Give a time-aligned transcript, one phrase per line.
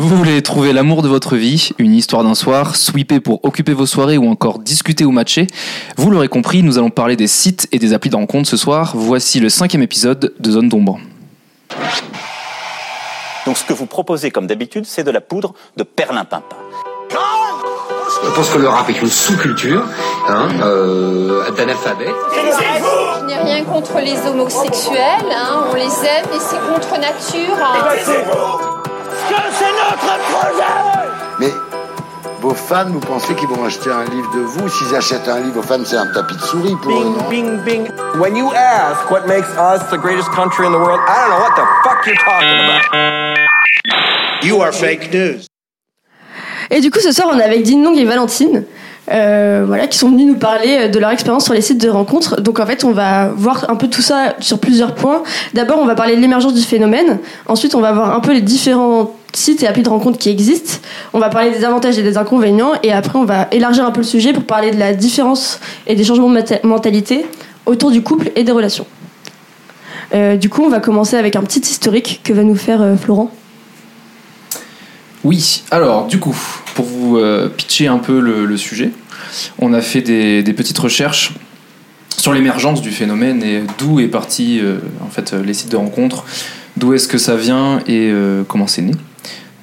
[0.00, 3.84] Vous voulez trouver l'amour de votre vie, une histoire d'un soir, sweeper pour occuper vos
[3.84, 5.46] soirées ou encore discuter ou matcher
[5.98, 8.92] Vous l'aurez compris, nous allons parler des sites et des applis de rencontre ce soir.
[8.94, 10.98] Voici le cinquième épisode de Zone d'ombre.
[13.44, 16.56] Donc ce que vous proposez comme d'habitude, c'est de la poudre de perlimpinpin.
[17.10, 19.84] Je pense que le rap est une sous-culture
[20.28, 22.08] hein, euh, d'analphabète.
[22.34, 27.58] Je n'ai rien contre les homosexuels, hein, on les aime, mais c'est contre nature.
[27.62, 28.89] hein.
[31.38, 31.52] Mais
[32.40, 34.68] vos fans, vous pensez qu'ils vont acheter un livre de vous?
[34.68, 37.28] S'ils achètent un livre, vos fans, c'est un tapis de souris pour eux, Bing, non?
[37.64, 37.88] bing, bing.
[38.20, 41.40] When you ask what makes us the greatest country in the world, I don't know
[41.40, 43.38] what the fuck you're talking about.
[44.42, 45.46] You are fake news.
[46.70, 48.64] Et du coup, ce soir, on est avec Dinong et Valentine,
[49.10, 52.40] euh, voilà, qui sont venus nous parler de leur expérience sur les sites de rencontres.
[52.40, 55.22] Donc, en fait, on va voir un peu tout ça sur plusieurs points.
[55.52, 57.18] D'abord, on va parler de l'émergence du phénomène.
[57.48, 60.80] Ensuite, on va voir un peu les différents sites et applis de rencontres qui existent.
[61.12, 62.72] On va parler des avantages et des inconvénients.
[62.82, 65.94] Et après, on va élargir un peu le sujet pour parler de la différence et
[65.94, 67.26] des changements de mentalité
[67.66, 68.86] autour du couple et des relations.
[70.14, 72.96] Euh, du coup, on va commencer avec un petit historique que va nous faire euh,
[72.96, 73.30] Florent.
[75.22, 76.36] Oui, alors du coup,
[76.74, 78.90] pour vous euh, pitcher un peu le, sujet,
[79.58, 81.34] on a fait des, petites recherches
[82.16, 84.60] sur l'émergence du phénomène et d'où est parti
[85.04, 86.24] en fait les sites de rencontres,
[86.78, 88.10] d'où est-ce que ça vient et
[88.48, 88.92] comment c'est né.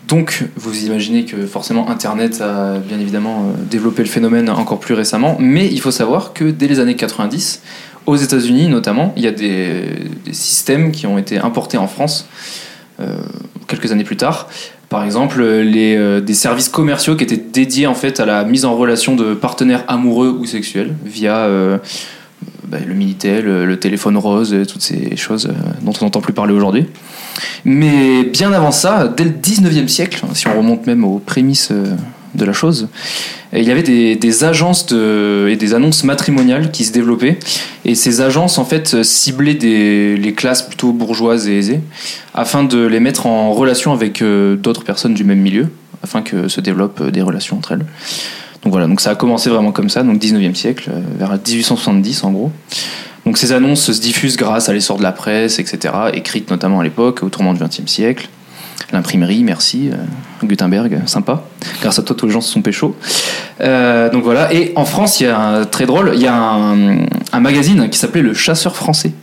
[0.07, 4.93] Donc, vous imaginez que forcément Internet a bien évidemment euh, développé le phénomène encore plus
[4.93, 7.61] récemment, mais il faut savoir que dès les années 90,
[8.05, 9.83] aux États-Unis notamment, il y a des,
[10.31, 12.29] systèmes qui ont été importés en France
[13.01, 13.17] euh,
[13.67, 14.47] quelques années plus tard.
[14.87, 18.77] Par exemple, euh, des services commerciaux qui étaient dédiés en fait à la mise en
[18.77, 21.49] relation de partenaires amoureux ou sexuels via
[22.67, 26.21] bah, le Minitel, le, le téléphone rose, et toutes ces choses euh, dont on n'entend
[26.21, 26.85] plus parler aujourd'hui.
[27.65, 31.95] Mais bien avant ça, dès le 19e siècle, si on remonte même aux prémices euh,
[32.35, 32.87] de la chose,
[33.53, 37.39] il y avait des, agences et des annonces matrimoniales qui se développaient.
[37.85, 41.79] Et ces agences, en fait, ciblaient des, les classes plutôt bourgeoises et aisées
[42.33, 45.69] afin de les mettre en relation avec euh, d'autres personnes du même milieu,
[46.03, 47.85] afin que se développent euh, des relations entre elles.
[48.67, 52.25] Donc voilà, donc ça a commencé vraiment comme ça, donc 19e siècle, euh, vers 1870
[52.25, 52.51] en gros.
[53.25, 56.83] Donc ces annonces se diffusent grâce à l'essor de la presse, etc., écrites notamment à
[56.83, 58.27] l'époque, au tournant du 20e siècle.
[58.91, 59.95] L'imprimerie, merci, euh,
[60.45, 61.45] Gutenberg, sympa.
[61.81, 62.93] Grâce à toi, tous les gens se sont pécho.
[63.61, 66.35] Euh, donc voilà, et en France, il y a un, très drôle, il y a
[66.35, 69.13] un, un magazine qui s'appelait Le Chasseur français.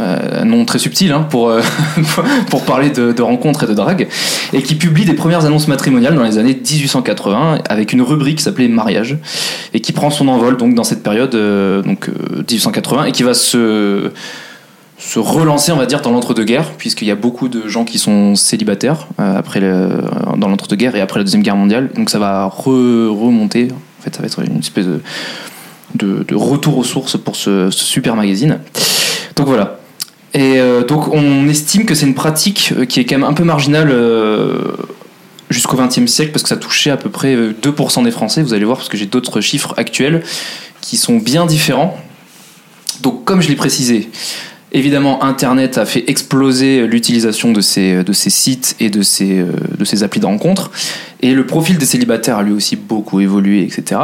[0.00, 1.62] Euh, nom très subtil hein, pour, euh,
[2.50, 4.08] pour parler de, rencontres et de drague,
[4.52, 8.42] et qui publie des premières annonces matrimoniales dans les années 1880 avec une rubrique qui
[8.42, 9.18] s'appelait Mariage,
[9.72, 13.22] et qui prend son envol donc dans cette période euh, donc euh, 1880 et qui
[13.22, 14.10] va se
[14.96, 18.36] se relancer, on va dire, dans l'entre-deux-guerres, puisqu'il y a beaucoup de gens qui sont
[18.36, 21.90] célibataires euh, après dans l'entre-deux-guerres et après la deuxième guerre mondiale.
[21.94, 23.68] Donc ça va re- remonter.
[23.70, 25.00] En fait, ça va être une espèce de,
[25.94, 28.58] de, retour aux sources pour ce super magazine.
[29.36, 29.78] Donc voilà.
[30.34, 33.34] Et euh, donc on estime que c'est une pratique euh, qui est quand même un
[33.34, 34.76] peu marginale euh,
[35.48, 38.42] jusqu'au XXe siècle parce que ça touchait à peu près euh, 2% des Français.
[38.42, 40.24] Vous allez voir parce que j'ai d'autres chiffres actuels
[40.80, 41.96] qui sont bien différents.
[43.00, 44.10] Donc comme je l'ai précisé,
[44.72, 49.44] évidemment Internet a fait exploser l'utilisation de ces, de ces sites et de ces,
[49.78, 50.72] de ces applis de rencontres.
[51.22, 54.00] Et le profil des célibataires a lui aussi beaucoup évolué, etc.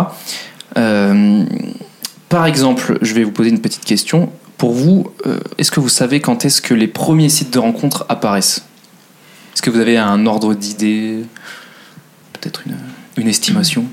[2.29, 4.31] Par exemple, je vais vous poser une petite question.
[4.61, 8.05] Pour vous, euh, est-ce que vous savez quand est-ce que les premiers sites de rencontres
[8.11, 8.63] apparaissent?
[9.55, 11.21] Est-ce que vous avez un ordre d'idée
[12.35, 12.77] Peut-être une,
[13.17, 13.87] une estimation?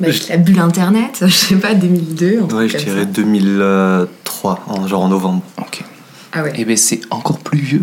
[0.00, 2.38] Bah, La bulle internet, je sais pas, 2002.
[2.44, 3.04] un truc Ouais, je dirais ça.
[3.04, 5.42] 2003, en, genre en novembre.
[5.58, 5.84] Ok.
[6.32, 6.54] Ah ouais.
[6.56, 7.82] Eh bien, c'est encore plus vieux.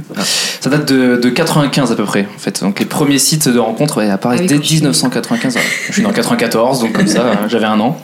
[0.59, 2.61] Ça date de, de 95 à peu près, en fait.
[2.61, 5.55] Donc, les premiers sites de rencontres ouais, apparaissent Ah oui, dès quand je suis- 1995.
[5.55, 5.61] Ouais.
[5.89, 7.95] Je suis dans 94, donc comme ça, hein, j'avais un an.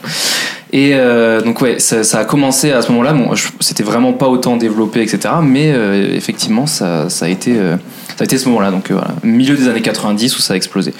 [0.76, 3.14] Et euh, donc, ouais, ça, ça a commencé à ce moment-là.
[3.14, 3.32] Bon,
[3.62, 5.36] c'était vraiment pas autant développé, etc.
[5.42, 7.78] Mais euh, effectivement, ça, ça, a été, euh,
[8.10, 8.72] ça a été ce moment-là.
[8.72, 10.94] Donc, euh, voilà, milieu des années 90 où ça a explosé.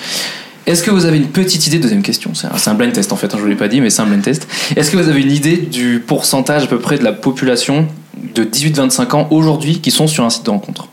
[0.66, 3.28] Est-ce que vous avez une petite idée Deuxième question, c'est un, blind test en fait,
[3.28, 4.48] hein, je ne vous l'ai pas dit, mais c'est un blind test.
[4.78, 7.86] Est-ce que vous avez une idée du pourcentage à peu près de la population
[8.34, 10.88] de 18-25 ans aujourd'hui qui sont sur un site de rencontre?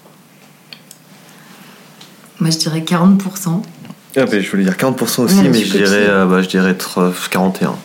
[2.40, 3.62] Moi, je dirais 40%.
[4.16, 7.12] Ah, ben, je voulais dire 40% aussi, mais je dirais, euh, bah, je dirais tr-
[7.30, 7.76] 41.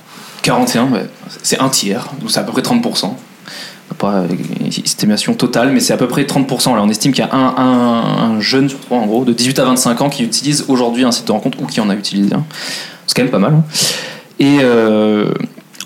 [0.47, 1.05] 41, ouais,
[1.43, 3.13] c'est un tiers, donc c'est à peu près 30%.
[3.97, 6.75] Pas une estimation totale, mais c'est à peu près 30%.
[6.75, 9.33] Là, on estime qu'il y a un, un- un jeune sur trois, en gros, de
[9.33, 11.95] 18 à 25 ans qui utilise aujourd'hui un site de rencontre ou qui en a
[11.95, 12.45] utilisé un.
[13.07, 13.53] C'est quand même pas mal.
[13.55, 13.63] hein.
[14.39, 15.31] Et euh,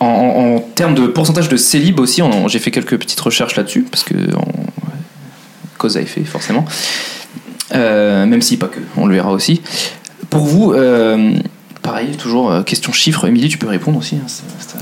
[0.02, 4.14] en, termes de pourcentage de célib aussi, j'ai fait quelques petites recherches là-dessus, parce que
[5.78, 6.66] cause à effet, forcément.
[7.74, 9.62] Euh, même si pas que, on le verra aussi.
[10.30, 11.34] Pour vous, euh,
[11.82, 13.26] pareil, toujours euh, question chiffres.
[13.28, 14.16] Émilie, tu peux répondre aussi.
[14.16, 14.78] hein, c'est- c'est-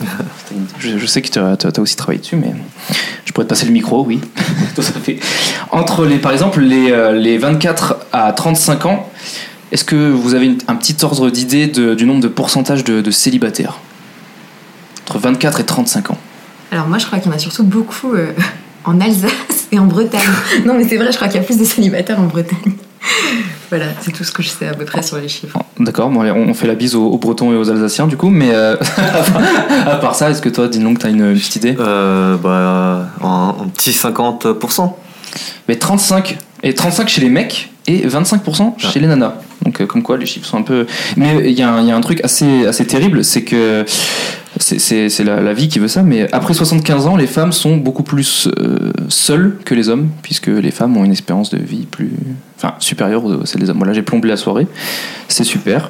[0.48, 2.54] c'est une- je, je sais que tu as, aussi travaillé dessus, mais
[3.26, 4.20] je pourrais te passer le micro, oui.
[4.76, 5.20] Tout à fait.
[5.72, 9.10] Entre les, par exemple, les, euh, les 24 à 35 ans,
[9.72, 13.02] est-ce que vous avez une- un petit ordre d'idée de- du nombre de pourcentage de,
[13.02, 13.80] de célibataires?
[15.08, 16.18] Entre 24 et 35 ans.
[16.72, 18.32] Alors moi, je crois qu'il y en a surtout beaucoup euh,
[18.86, 19.32] en Alsace
[19.72, 20.22] et en Bretagne.
[20.66, 22.74] non, mais c'est vrai, je crois qu'il y a plus de célibataires en Bretagne.
[23.70, 25.58] voilà, c'est tout ce que je sais à peu près sur les chiffres.
[25.80, 28.50] D'accord, bon, on fait la bise aux, aux Bretons et aux Alsaciens du coup, mais
[28.54, 28.76] euh,
[29.86, 31.76] à part ça, est-ce que toi, dis donc, tu as une, une petite idée?
[31.80, 34.94] Euh, bah, un, un petit 50%.
[35.68, 39.34] Mais 35 et 35 chez les mecs et 25% chez les nanas.
[39.64, 40.88] Donc euh, comme quoi les chiffres sont un peu.
[41.18, 43.86] Mais il y, a un- il y a un truc assez assez terrible, c'est que
[44.58, 46.02] c'est la, la vie qui veut ça.
[46.02, 50.48] Mais après 75 ans, les femmes sont beaucoup plus euh, seules que les hommes, puisque
[50.48, 52.12] les femmes ont une espérance de vie plus,
[52.62, 53.78] enfin supérieure à celle des hommes.
[53.78, 54.68] Voilà, j'ai plombé la soirée,
[55.28, 55.90] c'est super.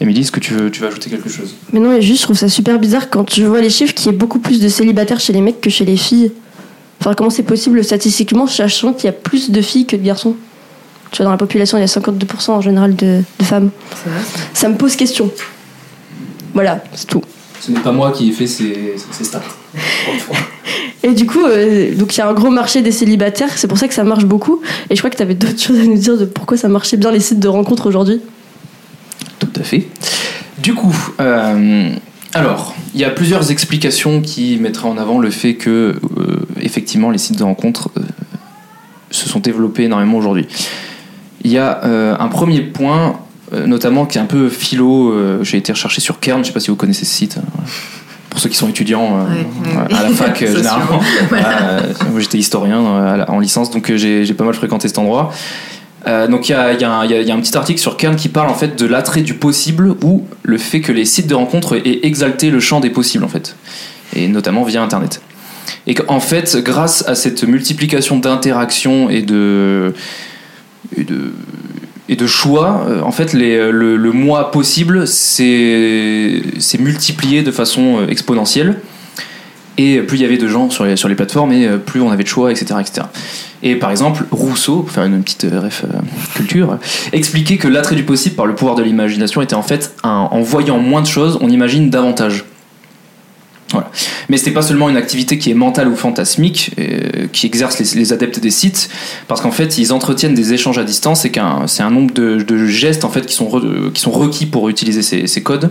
[0.00, 1.54] Émilie, est-ce que tu veux tu veux ajouter quelque chose?
[1.72, 4.06] Mais non, mais juste, je trouve ça super bizarre quand je vois les chiffres qu'il
[4.06, 6.32] y ait beaucoup plus de célibataires chez les mecs que chez les filles.
[7.00, 10.36] Enfin, comment c'est possible statistiquement, sachant qu'il y a plus de filles que de garçons?
[11.10, 13.70] Tu vois, dans la population, il y a 52% en général de, de femmes.
[14.52, 15.30] Ça me pose question.
[16.54, 17.22] Voilà, c'est tout.
[17.64, 19.40] Ce n'est pas moi qui ai fait ces, ces stats.
[21.02, 23.78] Et du coup, euh, donc il y a un gros marché des célibataires, c'est pour
[23.78, 24.60] ça que ça marche beaucoup.
[24.90, 26.98] Et je crois que tu avais d'autres choses à nous dire de pourquoi ça marchait
[26.98, 28.20] bien les sites de rencontres aujourd'hui.
[29.38, 29.86] Tout à fait.
[30.58, 31.90] Du coup, euh,
[32.34, 37.10] alors, il y a plusieurs explications qui mettraient en avant le fait que, euh, effectivement,
[37.10, 38.02] les sites de rencontres euh,
[39.10, 40.46] se sont développés énormément aujourd'hui.
[41.44, 43.20] Il y a euh, un premier point,
[43.52, 45.12] notamment qui est un peu philo.
[45.12, 47.36] euh, J'ai été recherché sur Kern, je sais pas si vous connaissez ce site.
[47.38, 47.40] euh,
[48.30, 49.94] Pour ceux qui sont étudiants euh, Ouais, ouais.
[49.94, 51.00] à la fac, euh, généralement.
[51.28, 51.62] Voilà.
[51.62, 51.80] Euh,
[52.10, 55.32] moi, j'étais historien euh, en licence, donc euh, j'ai pas mal fréquenté cet endroit.
[56.06, 57.56] Euh, donc il y a, y un- il y a- il y a un petit
[57.56, 60.92] article sur Kern qui parle en fait de l'attrait du possible ou le fait que
[60.92, 63.56] les sites de rencontres aient exalté le champ des possibles en fait,
[64.14, 65.22] et notamment via Internet.
[65.86, 69.94] Et qu'en fait, grâce à cette multiplication d'interactions et de,
[70.94, 71.32] et de
[72.08, 76.42] et de choix, euh, en fait, les, le, le moi possible s'est
[76.78, 78.80] multiplié de façon euh, exponentielle.
[79.76, 82.00] Et plus il y avait de gens sur les, sur les plateformes, et euh, plus
[82.00, 82.76] on avait de choix, etc.
[82.80, 83.06] etc.
[83.62, 85.98] Et par exemple, Rousseau, pour faire une petite euh, ref euh,
[86.34, 86.78] culture,
[87.12, 90.78] expliquait que l'attrait du possible par le pouvoir de l'imagination était en fait, en voyant
[90.78, 92.44] moins de choses, on imagine davantage.
[93.72, 93.90] Voilà.
[94.28, 98.12] Mais c'était pas seulement une activité qui est mentale ou fantasmique, euh, qui exercent les,
[98.12, 98.88] adeptes des sites,
[99.26, 102.66] parce qu'en fait ils entretiennent des échanges à distance et qu'un c'est un nombre de,
[102.66, 103.60] gestes en fait qui sont
[103.92, 105.70] qui sont requis pour utiliser ces, codes.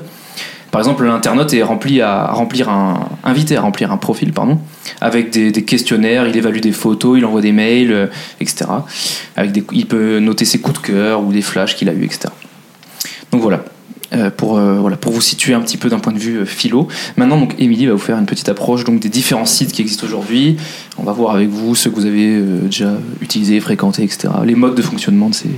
[0.72, 4.60] Par exemple, l'internaute est rempli à, remplir un invité à remplir un profil, pardon,
[5.02, 8.08] avec des, questionnaires, il évalue des photos, il envoie des mails, euh,
[8.42, 8.66] etc.
[9.36, 12.30] Avec il peut noter ses coups de cœur ou des flashs qu'il a eu, etc.
[13.32, 13.64] Donc voilà.
[14.14, 16.46] Euh, pour, euh, voilà, pour vous situer un petit peu d'un point de vue euh,
[16.46, 16.88] philo.
[17.18, 20.06] Maintenant, donc, Émilie va vous faire une petite approche donc, des différents sites qui existent
[20.06, 20.58] aujourd'hui.
[21.00, 24.30] On va voir avec vous ceux que vous avez déjà utilisés, fréquentés, etc.
[24.46, 25.50] Les modes de fonctionnement de ces,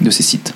[0.00, 0.54] de ces sites.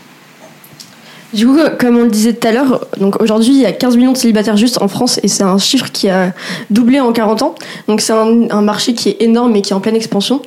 [1.32, 3.96] Du coup, comme on le disait tout à l'heure, donc aujourd'hui il y a 15
[3.96, 6.32] millions de célibataires juste en France et c'est un chiffre qui a
[6.70, 7.54] doublé en 40 ans.
[7.88, 10.42] Donc c'est un marché qui est énorme et qui est en pleine expansion.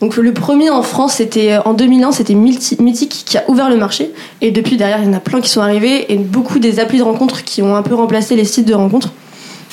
[0.00, 4.12] Donc le premier en France, c'était en 2001, c'était Mythic qui a ouvert le marché.
[4.40, 6.98] Et depuis derrière, il y en a plein qui sont arrivés et beaucoup des applis
[6.98, 9.12] de rencontres qui ont un peu remplacé les sites de rencontres.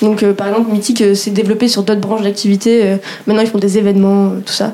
[0.01, 2.81] Donc euh, par exemple, Mythic euh, s'est développé sur d'autres branches d'activité.
[2.83, 4.73] Euh, maintenant, ils font des événements, euh, tout ça,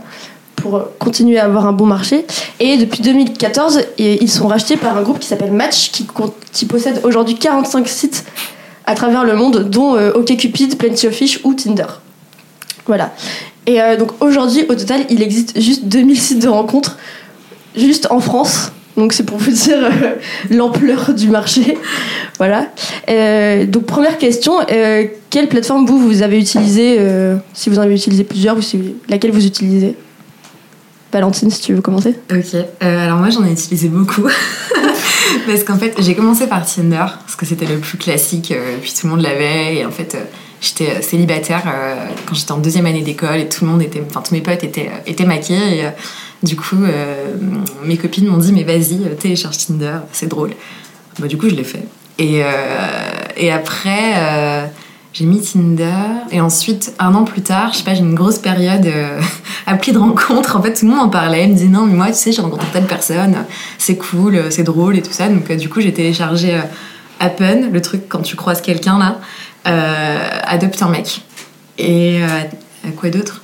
[0.55, 2.25] pour euh, continuer à avoir un bon marché.
[2.59, 6.05] Et depuis 2014, et- ils sont rachetés par un groupe qui s'appelle Match, qui,
[6.53, 8.25] qui possède aujourd'hui 45 sites
[8.85, 11.87] à travers le monde, dont euh, OkCupid, Plenty of Fish ou Tinder.
[12.85, 13.11] Voilà.
[13.67, 16.97] Et euh, donc aujourd'hui, au total, il existe juste 2000 sites de rencontres,
[17.75, 18.71] juste en France.
[18.95, 20.15] Donc c'est pour vous dire euh,
[20.49, 21.77] l'ampleur du marché.
[22.37, 22.71] Voilà.
[23.09, 24.53] Euh, donc première question,
[25.29, 26.97] quelle plateforme vous, vous avez utilisé,
[27.53, 28.57] si vous en avez utilisé plusieurs,
[29.09, 29.95] laquelle vous utilisez?
[31.11, 32.15] Valentine, si tu veux commencer.
[32.31, 34.27] Ok, alors moi j'en ai utilisé beaucoup.
[35.47, 39.07] parce qu'en fait, j'ai commencé par Tinder, parce que c'était le plus classique, puis tout
[39.07, 39.77] le monde l'avait.
[39.77, 40.15] Et en fait,
[40.61, 41.95] j'étais euh, célibataire euh,
[42.25, 44.03] quand j'étais en deuxième année d'école et tout le monde était.
[44.07, 45.89] Enfin, tous mes potes étaient, euh, étaient maqués.
[46.43, 46.77] Du coup,
[47.83, 50.51] mes copines m'ont dit Mais vas-y, télécharge Tinder, c'est drôle.
[51.17, 51.83] Bah, du coup, je l'ai fait.
[52.19, 52.43] Et,
[53.37, 54.69] et après.
[55.13, 55.91] j'ai mis Tinder
[56.31, 59.19] et ensuite un an plus tard, je sais pas, j'ai une grosse période euh,
[59.65, 60.55] appli de rencontre.
[60.55, 62.31] En fait, tout le monde en parlait, il me disait non, mais moi, tu sais,
[62.31, 63.35] j'ai rencontré telle personne,
[63.79, 65.27] c'est cool, c'est drôle et tout ça.
[65.27, 66.61] Donc, du coup, j'ai téléchargé euh,
[67.19, 69.19] Happen, le truc quand tu croises quelqu'un là,
[69.71, 71.21] adopte un mec.
[71.77, 73.41] Et euh, quoi d'autre?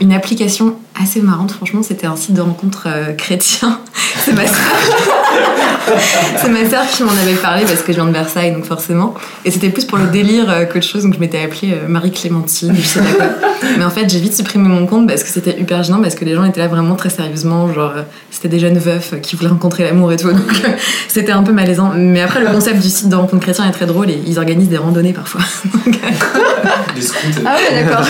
[0.00, 3.80] Une application assez marrante, franchement, c'était un site de rencontre euh, chrétien.
[4.24, 4.56] C'est ma sœur.
[6.36, 9.14] C'est ma sœur qui m'en avait parlé parce que je viens de Versailles, donc forcément.
[9.44, 12.74] Et c'était plus pour le délire euh, qu'autre chose, donc je m'étais appelée euh, Marie-Clémentine,
[12.76, 13.48] je sais pas quoi.
[13.78, 16.24] Mais en fait, j'ai vite supprimé mon compte parce que c'était hyper gênant, parce que
[16.24, 19.50] les gens étaient là vraiment très sérieusement, genre, euh, c'était des jeunes veufs qui voulaient
[19.50, 20.68] rencontrer l'amour et tout, donc euh,
[21.08, 21.92] c'était un peu malaisant.
[21.94, 24.68] Mais après, le concept du site de rencontre chrétien est très drôle et ils organisent
[24.68, 25.42] des randonnées parfois.
[25.64, 27.16] Donc, euh, Des scouts.
[27.44, 28.06] Ah ouais, d'accord.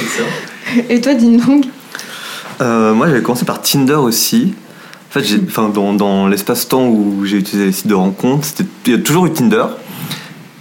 [0.00, 0.26] Excellent.
[0.88, 1.64] Et toi, Ding Dong
[2.60, 4.54] Euh, moi, j'avais commencé par Tinder aussi.
[5.10, 8.48] En fait, j'ai- enfin, dans, dans l'espace-temps où j'ai utilisé les sites de rencontres,
[8.86, 9.64] il y a toujours eu Tinder.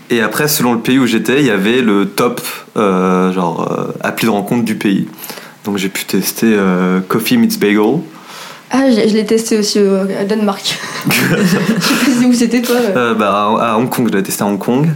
[0.10, 2.41] Et après, selon le pays où j'étais, il y avait le top
[2.77, 5.07] euh, genre euh, appli de rencontre du pays.
[5.65, 8.00] Donc j'ai pu tester euh, Coffee Meets Bagel.
[8.69, 10.77] Ah, je, je l'ai testé aussi au Danemark.
[11.10, 12.75] je sais pas où c'était toi.
[13.17, 14.89] bah, à Hong Kong, je l'avais testé à Hong Kong.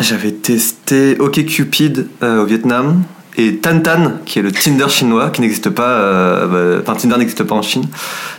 [0.00, 3.02] J'avais testé OkCupid euh, au Vietnam
[3.36, 5.88] et Tantan, qui est le Tinder chinois, qui n'existe pas.
[5.88, 7.84] euh, bah, Enfin, Tinder n'existe pas en Chine.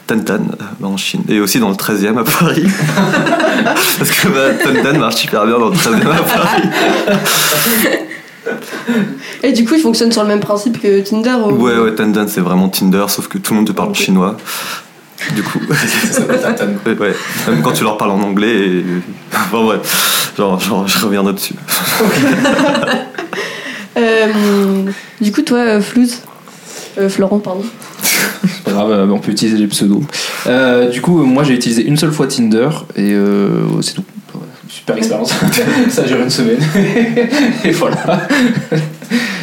[0.07, 1.23] Tantan euh, bah, en Chine.
[1.29, 2.67] Et aussi dans le 13e à Paris.
[3.97, 6.69] Parce que bah, Tantan marche super bien dans le 13e à Paris.
[9.41, 12.25] Et du coup, il fonctionne sur le même principe que Tinder ou- Ouais, ouais, Tantan,
[12.27, 14.37] c'est vraiment Tinder, sauf que tout le monde te parle chinois.
[15.35, 16.65] Du coup, Ça s'appelle Tantan.
[16.85, 17.15] ouais, ouais.
[17.47, 18.55] même quand tu leur parles en anglais.
[18.67, 18.85] Et...
[19.33, 21.55] Enfin, bref, genre, genre, je reviendrai dessus.
[23.95, 24.27] Euh,
[25.21, 26.21] du coup, toi, euh, Flouze
[26.97, 27.63] Euh, Florent, pardon.
[28.43, 30.03] C'est pas grave, euh, on peut utiliser les pseudos.
[30.47, 34.03] Euh, du coup, moi j'ai utilisé une seule fois Tinder et euh, c'est tout.
[34.67, 35.31] Super expérience.
[35.89, 36.57] Ça a duré une semaine.
[37.63, 38.27] et voilà.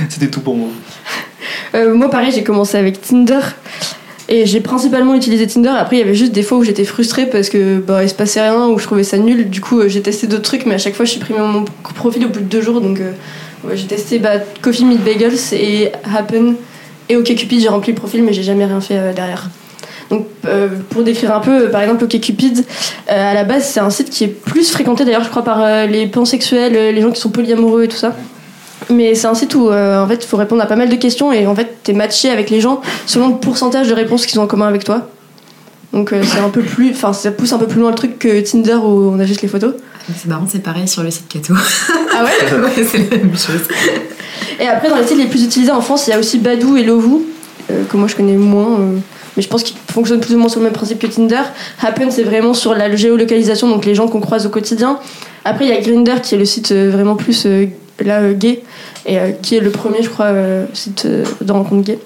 [0.09, 0.69] C'était tout pour moi.
[1.75, 3.39] Euh, moi, pareil, j'ai commencé avec Tinder.
[4.29, 5.71] Et j'ai principalement utilisé Tinder.
[5.77, 8.15] Après, il y avait juste des fois où j'étais frustrée parce que bah, il se
[8.15, 9.51] passait rien, où je trouvais ça nul.
[9.51, 12.25] Du coup, euh, j'ai testé d'autres trucs, mais à chaque fois, je supprimais mon profil
[12.27, 12.81] au bout de deux jours.
[12.81, 13.13] Donc, euh,
[13.65, 16.55] ouais, j'ai testé bah, Coffee Meet Bagels et Happen.
[17.11, 19.49] Et OkCupid, j'ai rempli le profil, mais j'ai jamais rien fait euh, derrière.
[20.11, 22.65] Donc, euh, pour décrire un peu, euh, par exemple, OkCupid,
[23.09, 26.07] à la base, c'est un site qui est plus fréquenté d'ailleurs, je crois, par les
[26.07, 28.15] pansexuels, les gens qui sont polyamoureux et tout ça.
[28.89, 31.33] Mais c'est un site où en fait il faut répondre à pas mal de questions
[31.33, 34.45] et en fait t'es matché avec les gens selon le pourcentage de réponses qu'ils ont
[34.45, 35.09] en commun avec toi.
[35.93, 38.41] Donc c'est un peu plus, enfin ça pousse un peu plus loin le truc que
[38.41, 39.75] Tinder où on a juste les photos.
[40.17, 41.55] C'est marrant, c'est pareil sur le site Kato.
[42.13, 43.67] Ah ouais ouais, c'est la même chose.
[44.59, 46.77] Et après dans les sites les plus utilisés en France il y a aussi Badou
[46.77, 47.25] et Lovoo
[47.71, 48.81] euh, que moi je connais moins.
[48.81, 48.99] euh,
[49.37, 51.43] mais je pense qu'ils fonctionnent plus ou moins sur le même principe que Tinder.
[51.81, 54.99] Happen, c'est vraiment sur la géolocalisation, donc les gens qu'on croise au quotidien.
[55.45, 57.47] Après, il y a Grinder qui est le site euh, vraiment plus
[58.01, 58.63] là, gay,
[59.07, 60.33] et qui est le premier, je crois,
[60.73, 61.99] site de rencontre gay.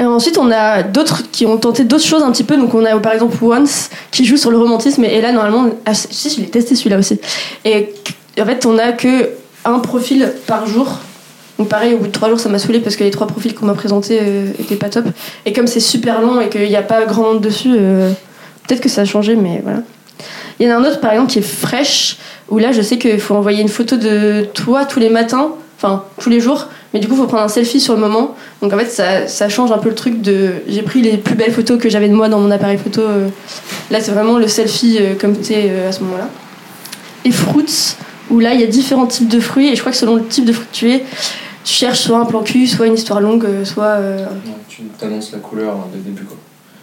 [0.00, 2.56] Euh, ensuite, on a d'autres qui ont tenté d'autres choses un petit peu.
[2.56, 5.04] Donc, on a par exemple Once qui joue sur le romantisme.
[5.04, 7.20] Et là, normalement, ah, si, je l'ai testé celui-là aussi.
[7.64, 7.92] Et
[8.40, 9.30] en fait, on a que
[9.64, 10.98] un profil par jour.
[11.58, 13.54] Donc, pareil, au bout de trois jours, ça m'a saoulé parce que les trois profils
[13.54, 15.04] qu'on m'a présentés euh, étaient pas top.
[15.44, 18.10] Et comme c'est super long et qu'il n'y a pas grand monde dessus, euh,
[18.66, 19.80] peut-être que ça a changé, mais voilà.
[20.58, 22.16] Il y en a un autre, par exemple, qui est fraîche,
[22.48, 25.52] où là, je sais qu'il faut envoyer une photo de toi tous les matins,
[25.82, 28.34] enfin, tous les jours, mais du coup, il faut prendre un selfie sur le moment.
[28.62, 30.50] Donc, en fait, ça, ça change un peu le truc de.
[30.68, 33.00] J'ai pris les plus belles photos que j'avais de moi dans mon appareil photo.
[33.02, 33.28] euh.
[33.90, 36.28] Là, c'est vraiment le selfie euh, comme tu es à ce moment-là.
[37.24, 37.96] Et Fruits,
[38.30, 40.24] où là, il y a différents types de fruits, et je crois que selon le
[40.24, 41.04] type de fruit que tu es,
[41.64, 43.84] tu cherches soit un plan cul, soit une histoire longue, euh, soit.
[43.84, 44.26] euh,
[44.68, 46.36] Tu t'annonces la couleur hein, dès le début quoi.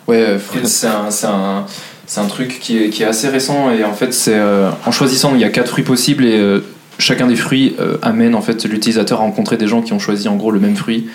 [0.07, 1.65] Ouais, euh, Fruits, c'est un, c'est un,
[2.05, 4.91] c'est un truc qui est, qui est assez récent et en fait c'est euh, en
[4.91, 6.63] choisissant il y a quatre fruits possibles et euh,
[6.99, 10.27] chacun des fruits euh, amène en fait l'utilisateur à rencontrer des gens qui ont choisi
[10.27, 11.07] en gros le même fruit.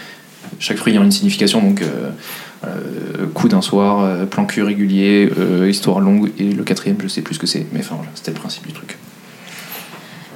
[0.59, 2.11] Chaque fruit ayant une signification donc euh,
[2.65, 5.31] euh, coup d'un soir, plan cul régulier,
[5.69, 8.31] histoire longue et le quatrième je sais plus ce que c'est mais enfin voilà c'était
[8.31, 8.99] le principe du truc.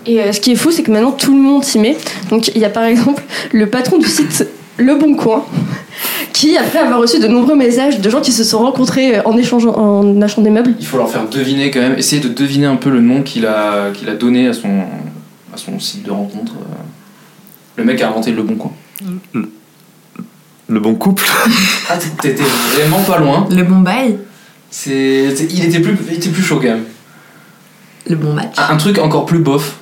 [0.09, 1.97] Et ce qui est fou, c'est que maintenant tout le monde s'y met.
[2.31, 5.45] Donc il y a par exemple le patron du site Le Bon Coin,
[6.33, 9.75] qui après avoir reçu de nombreux messages de gens qui se sont rencontrés en échangeant,
[9.75, 10.75] en achetant des meubles.
[10.79, 13.47] Il faut leur faire deviner quand même, essayer de deviner un peu le nom qu'il
[13.47, 14.85] a, qu'il a donné à son,
[15.57, 16.53] à son site de rencontre.
[16.53, 16.75] euh.
[17.77, 18.73] Le mec a inventé le bon coin.
[20.69, 21.25] Le bon couple
[21.89, 22.43] Ah, t'étais
[22.75, 23.47] vraiment pas loin.
[23.51, 24.19] Le bon bail,
[24.71, 26.85] C'est, il, était plus, il était plus chaud quand même.
[28.09, 29.77] le bon match, Un, un truc encore plus bof.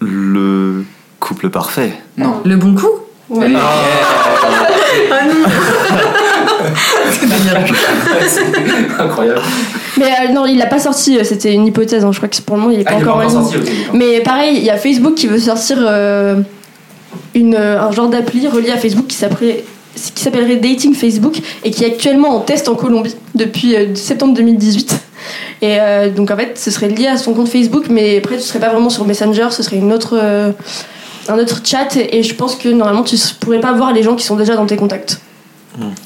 [0.00, 0.84] Le
[1.18, 1.92] couple parfait.
[2.16, 2.40] Non.
[2.44, 2.88] le bon coup.
[3.28, 3.60] Ouais non
[4.90, 5.50] C'est délirant.
[7.12, 7.19] c'est
[8.98, 9.40] incroyable.
[9.96, 12.12] Mais euh, non, il l'a pas sorti, euh, c'était une hypothèse, hein.
[12.12, 13.56] je crois que pour le moment il est pas Ah, est pas encore sorti.
[13.92, 16.36] Mais pareil, il y a Facebook qui veut sortir euh,
[17.34, 21.84] une, un genre d'appli relié à Facebook qui s'appellerait qui s'appellerait Dating Facebook et qui
[21.84, 24.94] est actuellement en test en Colombie depuis euh, septembre 2018.
[25.62, 28.46] Et euh, donc en fait, ce serait lié à son compte Facebook, mais après, ce
[28.46, 30.52] serait pas vraiment sur Messenger, ce serait une autre, euh,
[31.28, 34.24] un autre chat et je pense que normalement tu pourrais pas voir les gens qui
[34.24, 35.20] sont déjà dans tes contacts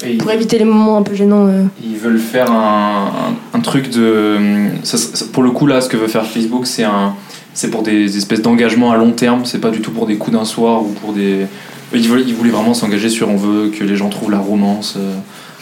[0.05, 1.47] Et ils, pour éviter les moments un peu gênants.
[1.49, 1.63] euh.
[1.83, 3.11] ils veulent faire un,
[3.55, 4.37] un- un truc de.
[4.83, 7.15] ça- ça- pour le coup, là, ce que veut faire Facebook, c'est un.
[7.55, 10.37] C'est pour des espèces d'engagements à long terme, c'est pas du tout pour des coups
[10.37, 11.47] d'un soir ou pour des.
[11.95, 14.95] Ils voulaient, ils voulaient vraiment s'engager sur on veut que les gens trouvent la romance.
[14.99, 15.15] euh,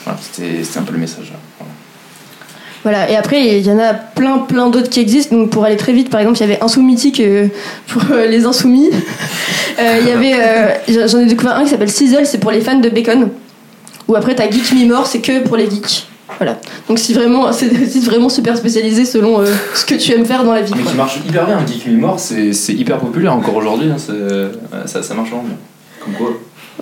[0.05, 1.31] Voilà, c'était un peu le message.
[1.31, 1.39] là.
[1.59, 1.73] Voilà.
[2.85, 5.37] Voilà, et après, il y en a plein, plein d'autres qui existent.
[5.37, 7.47] Donc, pour aller très vite, par exemple, il y avait Insoumitique euh,
[7.87, 8.91] pour euh, les insoumis.
[9.81, 12.79] Euh, Il y avait, j'en ai découvert un qui s'appelle Sizzle, c'est pour les fans
[12.79, 13.31] de bacon.
[14.09, 16.07] Ou après, t'as Geek Me More, c'est que pour les geeks.
[16.39, 16.59] Voilà.
[16.89, 20.25] Donc, si vraiment, c'est des sites vraiment super spécialisés selon euh, ce que tu aimes
[20.25, 20.73] faire dans la vie.
[20.77, 23.97] Mais qui marche hyper bien, Geek Me More, c'est c'est hyper populaire encore aujourd'hui, hein,
[23.99, 24.51] c'est- euh,
[24.87, 25.57] ça, ça marche vraiment bien.
[26.05, 26.31] Comme quoi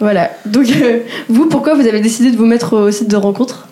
[0.01, 0.31] Voilà.
[0.47, 3.67] Donc, euh, vous, pourquoi vous avez décidé de vous mettre au site de rencontre?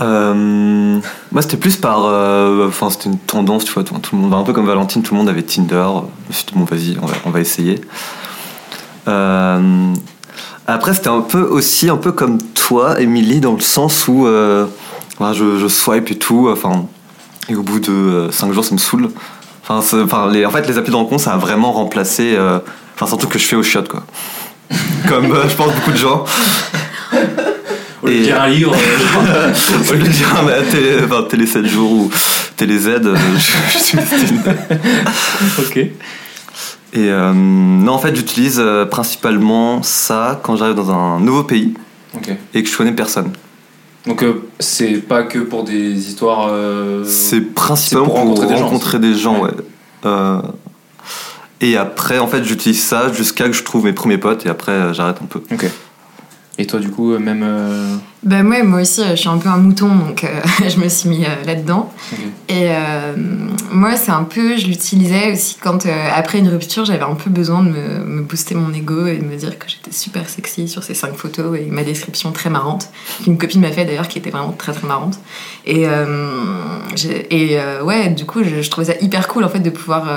[0.00, 1.00] Euh,
[1.32, 2.04] moi, c'était plus par.
[2.06, 3.82] euh, Enfin, c'était une tendance, tu vois.
[3.84, 5.84] Tout, tout le monde, un peu comme Valentine, tout le monde avait Tinder.
[6.24, 7.80] Je me suis dit, bon, vas-y, on va, on va essayer.
[9.08, 9.92] Euh,
[10.68, 14.66] après, c'était un peu aussi un peu comme toi, Émilie, dans le sens où euh,
[15.20, 16.48] je, je swipe et tout.
[16.52, 16.86] Enfin,
[17.48, 19.08] et au bout de 5 jours, ça me saoule.
[19.62, 22.34] Enfin, c'est- enfin, les, en fait, les applis de rencontre, ça a vraiment remplacé.
[22.36, 22.58] euh,
[22.94, 24.02] Enfin, surtout que je fais au shot, quoi.
[25.08, 26.24] Comme euh, je pense beaucoup de gens.
[28.02, 29.52] Au lieu de lire un livre, euh,
[29.90, 32.10] Au lieu de dire ah, bah, télé, enfin, télé 7 jours ou
[32.56, 33.98] télé Z, euh, je, je suis
[35.58, 35.78] ok.
[36.92, 41.74] Et euh, non, en fait, j'utilise euh, principalement ça quand j'arrive dans un nouveau pays
[42.54, 43.32] et que je connais personne.
[44.06, 46.50] Donc euh, c'est pas que pour des histoires.
[47.04, 49.50] C'est principalement pour pour, rencontrer rencontrer des des gens ouais.
[51.60, 54.94] Et après, en fait, j'utilise ça jusqu'à que je trouve mes premiers potes et après,
[54.94, 55.42] j'arrête un peu.
[55.52, 55.66] Ok.
[56.56, 57.44] Et toi, du coup, même.
[58.24, 60.28] Euh, Bah moi, aussi, euh, je suis un peu un mouton, donc euh,
[60.68, 61.92] je me suis mis euh, là-dedans.
[62.48, 63.14] Et euh,
[63.70, 67.62] moi, c'est un peu, je l'utilisais aussi quand, après une rupture, j'avais un peu besoin
[67.62, 70.82] de me, me booster mon ego et de me dire que j'étais super sexy sur
[70.82, 72.88] ces cinq photos et ma description très marrante,
[73.22, 75.18] qu'une copine m'a fait d'ailleurs, qui était vraiment très très marrante.
[75.66, 75.86] Et,
[77.30, 80.08] et ouais, du coup, je, je trouvais ça hyper cool en fait de pouvoir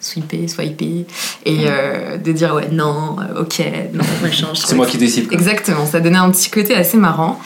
[0.00, 1.06] sweeper, swiper
[1.44, 4.48] et euh, de dire ouais, non, ok, non, machin.
[4.54, 5.28] C'est moi qui décide.
[5.28, 5.36] quoi.
[5.36, 7.37] Exactement, ça donnait un petit côté assez marrant.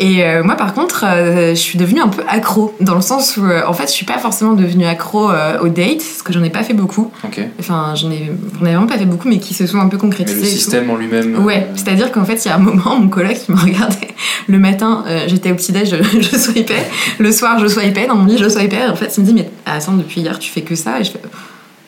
[0.00, 3.36] Et euh, moi, par contre, euh, je suis devenue un peu accro, dans le sens
[3.36, 5.30] où, euh, en fait, je suis pas forcément devenue accro
[5.62, 7.10] aux dates, parce que j'en ai pas fait beaucoup.
[7.58, 9.96] Enfin, j'en ai, j'en ai vraiment pas fait beaucoup, mais qui se sont un peu
[9.96, 10.40] Mais concrétisés.
[10.40, 10.56] le et tout.
[10.56, 11.44] système en lui-même.
[11.44, 14.14] Ouais, c'est-à-dire qu'en fait, il y a un moment, mon coloc, il me regardait
[14.48, 16.86] le matin, j'étais au petit-déj, je, je swipais,
[17.18, 19.34] le soir, je swipais, dans mon lit, je swipais, et en fait, il me dit,
[19.34, 21.20] mais attends, depuis hier, tu fais que ça, et je fais,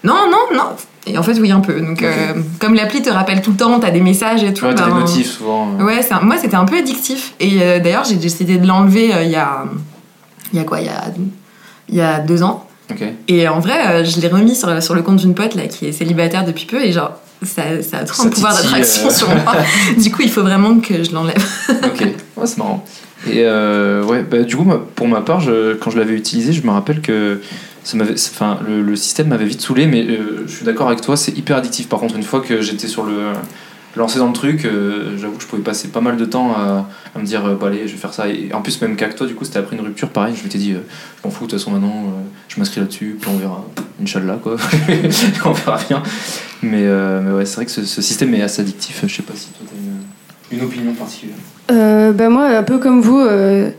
[0.05, 0.65] non, non, non.
[1.07, 1.81] Et en fait, oui, un peu.
[1.81, 4.67] Donc, euh, comme l'appli te rappelle tout le temps, t'as des messages et tout.
[4.67, 5.69] Ouais, t'as des ben, notifs souvent.
[5.79, 5.85] euh.
[5.85, 7.33] Ouais, un- moi c'était un peu addictif.
[7.41, 9.65] Et euh, d'ailleurs, j'ai décidé de l'enlever il y a.
[10.53, 11.05] Il y a quoi Il y a,
[11.89, 12.67] il y a deux ans.
[13.29, 15.93] Et en vrai, je l'ai remis sur, sur le compte d'une pote là qui est
[15.93, 16.83] célibataire depuis peu.
[16.83, 19.55] Et genre, ça, ça a trop Ça un pouvoir d'attraction sur moi.
[19.99, 21.43] du coup, il faut vraiment que je l'enlève.
[21.85, 22.85] Ok, ouais, c'est marrant.
[23.27, 25.43] Et euh, ouais, bah, du coup, pour ma part,
[25.81, 27.41] quand je l'avais utilisé, je me rappelle que
[27.85, 31.17] ça m'avait, enfin, le, système m'avait vite saoulé, mais euh, je suis d'accord avec toi,
[31.17, 31.89] c'est hyper addictif.
[31.89, 33.33] Par contre, une fois que j'étais sur le
[33.97, 36.87] lancé dans le truc, euh, j'avoue que je pouvais passer pas mal de temps à,
[37.19, 38.29] me dire, bah allez, je vais faire ça.
[38.29, 40.59] Et en plus, même qu'avec toi, du coup, c'était après une rupture, pareil, je m'étais
[40.59, 40.79] dit, je
[41.25, 43.65] m'en fous, de toute façon, maintenant, je m'inscris là-dessus, puis on verra.
[44.03, 44.57] Inch'Allah, quoi.
[45.45, 46.03] on verra bien.
[46.63, 46.87] Mais,
[47.23, 49.03] mais ouais, c'est vrai que ce, ce système est assez addictif.
[49.07, 51.37] Je sais pas si toi, t'as une, une opinion particulière.
[51.71, 53.71] Euh, bah moi, un peu comme vous, euh,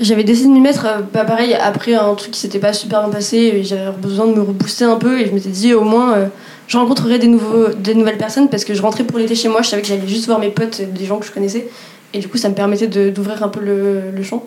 [0.00, 3.10] j'avais décidé de m'y mettre, bah pareil, après un truc qui s'était pas super bien
[3.10, 6.28] passé, j'avais besoin de me rebooster un peu, et je m'étais dit au moins,
[6.66, 9.62] je rencontrerai des, nouveaux, des nouvelles personnes, parce que je rentrais pour l'été chez moi,
[9.62, 11.68] je savais que j'allais juste voir mes potes, des gens que je connaissais,
[12.12, 14.44] et du coup ça me permettait d'ouvrir un peu le, le champ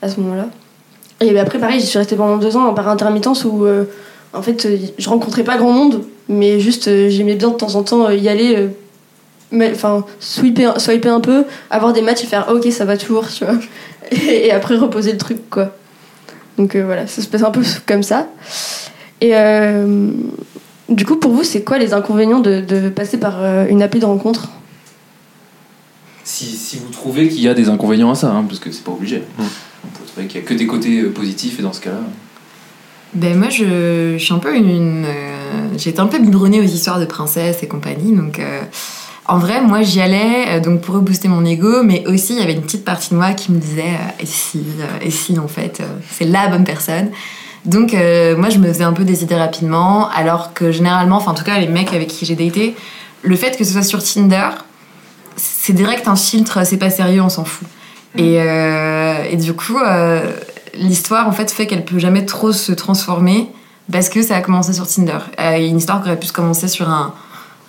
[0.00, 0.46] à ce moment-là.
[1.20, 3.66] Et bah, après pareil, j'y suis restée pendant deux ans par intermittence où
[4.32, 8.08] en fait je rencontrais pas grand monde, mais juste j'aimais bien de temps en temps
[8.10, 8.68] y aller.
[9.52, 13.28] Mais- enfin swiper, swiper un peu avoir des matchs et faire ok ça va toujours
[13.28, 13.54] tu vois
[14.12, 15.74] et, et après reposer le truc quoi
[16.58, 18.28] donc euh, voilà ça se passe un peu comme ça
[19.20, 20.10] et euh,
[20.88, 24.00] du coup pour vous c'est quoi les inconvénients de, de passer par euh, une appli
[24.00, 24.48] de rencontre?
[26.24, 28.84] Si, si vous trouvez qu'il y a des inconvénients à ça, hein, parce que c'est
[28.84, 29.18] pas obligé.
[29.18, 29.42] Mm.
[29.84, 32.00] On peut trouver qu'il y a que des côtés positifs, et dans ce cas-là.
[33.14, 34.70] Ben moi, je, je suis un peu une.
[34.70, 38.14] une, euh, J'ai été un peu biberonnée aux histoires de princesses et compagnie.
[38.14, 38.60] Donc, euh,
[39.30, 42.42] en vrai, moi, j'y allais euh, donc pour rebooster mon ego, mais aussi, il y
[42.42, 45.38] avait une petite partie de moi qui me disait euh, et si, euh, et si,
[45.38, 47.10] en fait, c'est la bonne personne.
[47.64, 51.32] Donc, euh, moi, je me faisais un peu des idées rapidement, alors que généralement, enfin,
[51.32, 52.74] en tout cas, les mecs avec qui j'ai daté,
[53.22, 54.48] le fait que ce soit sur Tinder,
[55.36, 57.68] c'est direct un filtre, c'est pas sérieux, on s'en fout.
[58.16, 60.32] Et, euh, et du coup, euh,
[60.74, 63.48] l'histoire en fait fait qu'elle peut jamais trop se transformer
[63.92, 65.18] parce que ça a commencé sur Tinder.
[65.38, 67.14] Une histoire qui aurait pu se commencer sur un,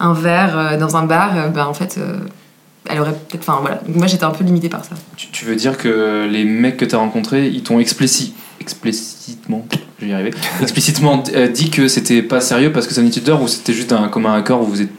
[0.02, 2.18] un verre euh, dans un bar, ben en fait, euh,
[2.90, 3.48] elle aurait peut-être.
[3.48, 3.78] Enfin voilà.
[3.86, 4.96] Donc moi j'étais un peu limitée par ça.
[5.16, 9.66] Tu, tu veux dire que les mecs que t'as rencontrés, ils t'ont explicit, explicitement,
[10.00, 13.38] je vais y arriver, explicitement dit que c'était pas sérieux parce que c'est un Tinder
[13.42, 14.92] ou c'était juste un commun accord où vous êtes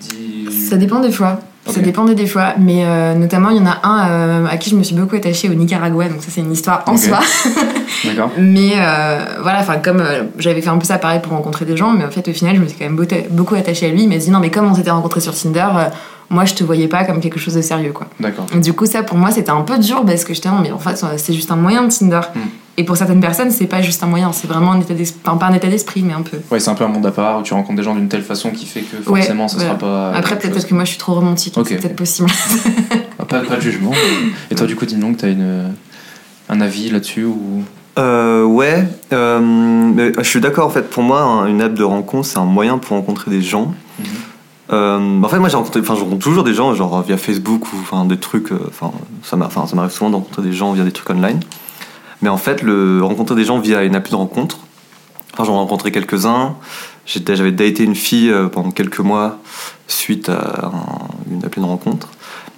[0.00, 0.46] dit.
[0.68, 1.40] Ça dépend des fois.
[1.70, 1.84] Ça Ok.
[1.84, 4.76] dépend des fois, mais euh, notamment il y en a un euh, à qui je
[4.76, 7.20] me suis beaucoup attachée au Nicaragua, donc ça c'est une histoire en soi.
[8.04, 8.30] D'accord.
[8.38, 10.02] Mais euh, voilà, enfin comme
[10.38, 12.56] j'avais fait un peu ça pareil pour rencontrer des gens, mais en fait au final
[12.56, 14.02] je me suis quand même beaucoup attachée à lui.
[14.02, 15.66] Il m'a dit non mais comme on s'était rencontrés sur Tinder,
[16.30, 18.06] moi je te voyais pas comme quelque chose de sérieux quoi.
[18.20, 18.46] D'accord.
[18.60, 20.78] Du coup ça pour moi c'était un peu dur parce que j'étais non mais en
[20.78, 22.20] fait c'est juste un moyen de Tinder.
[22.34, 22.40] Hmm.
[22.76, 25.36] Et pour certaines personnes c'est pas juste un moyen, c'est vraiment un état d'esprit, enfin
[25.36, 26.38] pas un état d'esprit mais un peu.
[26.50, 28.22] Ouais, c'est un peu un monde à part où tu rencontres des gens d'une telle
[28.22, 29.70] façon qui fait que Ouais, forcément ça voilà.
[29.70, 30.12] sera pas.
[30.12, 31.66] Après peut-être parce que moi je suis trop romantique, Ok.
[31.68, 32.30] c'est peut-être possible.
[33.18, 33.92] Ah, Pas, pas de jugement.
[34.50, 35.74] Et toi, du coup, dis-donc, t'as une,
[36.48, 37.62] un avis là-dessus ou?
[37.98, 40.88] Euh, ouais, euh, mais je suis d'accord en fait.
[40.88, 43.74] Pour moi, un- une app de rencontre, c'est un moyen pour rencontrer des gens.
[43.98, 44.04] Mhm.
[44.72, 47.66] Euh, en fait, moi, j'ai rencontré, enfin, je rencontre toujours des gens, genre via Facebook
[47.72, 48.52] ou enfin des trucs.
[48.52, 48.90] euh, Enfin,
[49.22, 51.40] ça m'a- enfin, ça m'arrive souvent de rencontrer des gens via des trucs online.
[52.22, 54.58] Mais en fait, le rencontrer des gens via une appli de rencontre.
[55.32, 56.56] Enfin, j'en ai rencontré quelques-uns.
[57.06, 59.38] J'avais daté une fille euh, pendant quelques mois
[59.88, 62.08] suite à un- une appli de rencontre.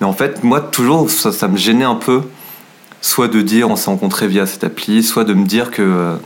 [0.01, 2.23] Mais en fait, moi, toujours, ça, ça me gênait un peu
[3.01, 6.17] soit de dire on s'est rencontré via cette appli, soit de me dire que.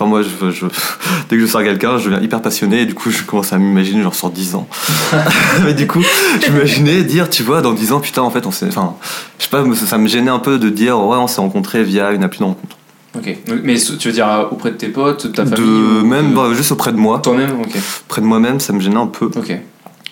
[0.00, 0.66] Enfin, moi, je, je-
[1.28, 3.58] dès que je sors quelqu'un, je deviens hyper passionné et du coup, je commence à
[3.58, 4.66] m'imaginer, genre sur 10 ans.
[5.64, 6.02] Mais du coup,
[6.44, 8.66] je m'imaginais dire, tu vois, dans 10 ans, putain, en fait, on s'est.
[8.68, 8.94] Enfin,
[9.38, 12.12] je sais pas, ça, me gênait un peu de dire, ouais, on s'est rencontré via
[12.12, 12.76] une appli de rencontre.
[13.18, 13.36] Ok.
[13.64, 16.36] Mais tu veux dire euh, auprès de tes potes, ta famille De, ou même, de-
[16.36, 17.18] bah, juste auprès de moi.
[17.18, 17.76] Toi-même Ok.
[18.08, 19.26] Près de moi-même, ça me gênait un peu.
[19.36, 19.50] Ok.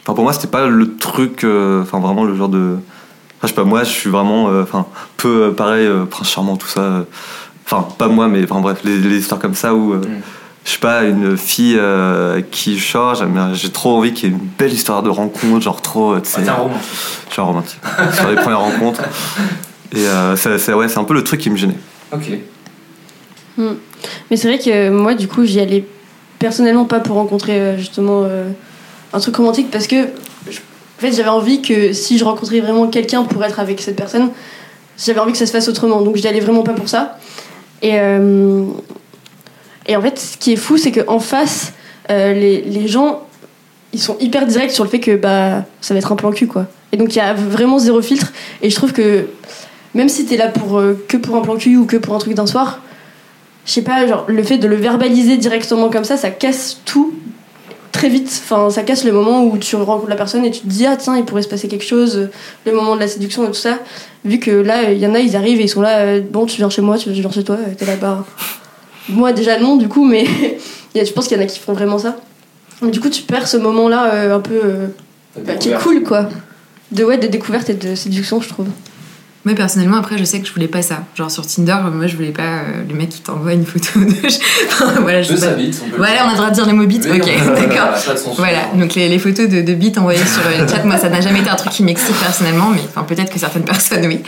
[0.02, 1.44] Enfin, pour moi, c'était pas le truc.
[1.44, 2.76] euh, Enfin, vraiment le genre de.
[3.38, 4.48] Enfin, je sais pas, moi, je suis vraiment.
[4.50, 7.04] euh, Enfin, peu euh, pareil, prince charmant, tout ça.
[7.70, 9.92] Enfin, pas moi, mais enfin, bref, les, les histoires comme ça où.
[9.92, 10.20] euh, Mm.
[10.64, 14.44] Je sais pas, une fille euh, qui j'aime- j'ai trop envie qu'il y ait une
[14.58, 16.12] belle histoire de rencontre, genre trop.
[16.12, 16.74] euh, tu sais, Ah, un roman.
[17.26, 17.80] je suis un romantique.
[18.14, 19.00] sur les premières rencontres.
[19.96, 21.78] Et euh, c'est c'est- ouais, c'est un peu le truc qui me gênait.
[22.12, 22.32] Ok.
[23.56, 25.86] Mais c'est vrai que moi, du coup, j'y allais
[26.38, 28.50] personnellement pas pour rencontrer euh, justement euh,
[29.14, 33.22] un truc romantique parce que en fait, j'avais envie que si je rencontrais vraiment quelqu'un
[33.24, 34.30] pour être avec cette personne,
[35.02, 36.02] j'avais envie que ça se fasse autrement.
[36.02, 37.18] Donc, j'y allais vraiment pas pour ça.
[37.82, 38.64] Et, euh,
[39.86, 41.72] et en fait, ce qui est fou, c'est qu'en face,
[42.10, 43.22] euh, les, les gens,
[43.92, 46.46] ils sont hyper directs sur le fait que bah, ça va être un plan cul,
[46.46, 46.66] quoi.
[46.92, 48.32] Et donc, il y a vraiment zéro filtre.
[48.62, 49.26] Et je trouve que
[49.94, 52.18] même si t'es là pour, euh, que pour un plan cul ou que pour un
[52.18, 52.80] truc d'un soir,
[53.66, 57.14] je sais pas, genre le fait de le verbaliser directement comme ça, ça casse tout
[57.98, 58.42] très vite.
[58.44, 60.96] Enfin, ça casse le moment où tu rencontres la personne et tu te dis ah
[60.96, 62.30] tiens il pourrait se passer quelque chose, euh,
[62.64, 63.80] le moment de la séduction et tout ça.
[64.24, 66.46] Vu que là il y en a ils arrivent et ils sont là euh, bon
[66.46, 68.24] tu viens chez moi, tu viens chez toi, euh, t'es là-bas.
[69.08, 70.26] Moi déjà non du coup mais
[70.94, 72.16] je pense qu'il y en a qui font vraiment ça.
[72.82, 74.86] Mais du coup tu perds ce moment là un peu euh,
[75.44, 76.28] bah, qui est cool quoi.
[76.92, 78.68] De ouais de découverte et de séduction je trouve.
[79.48, 81.04] Moi personnellement, après, je sais que je voulais pas ça.
[81.16, 84.12] Genre sur Tinder, moi je voulais pas euh, le mec qui t'envoie une photo de.
[84.70, 85.54] Enfin, voilà, je De sa pas.
[85.54, 87.00] bite, on peut Voilà, on a le droit de dire les mots bits.
[87.10, 87.88] Oui, ok, on- d'accord.
[88.36, 91.08] Voilà, donc les, les photos de, de bites envoyées sur euh, le chat, moi ça
[91.08, 94.20] n'a jamais été un truc qui m'excite personnellement, mais enfin peut-être que certaines personnes oui.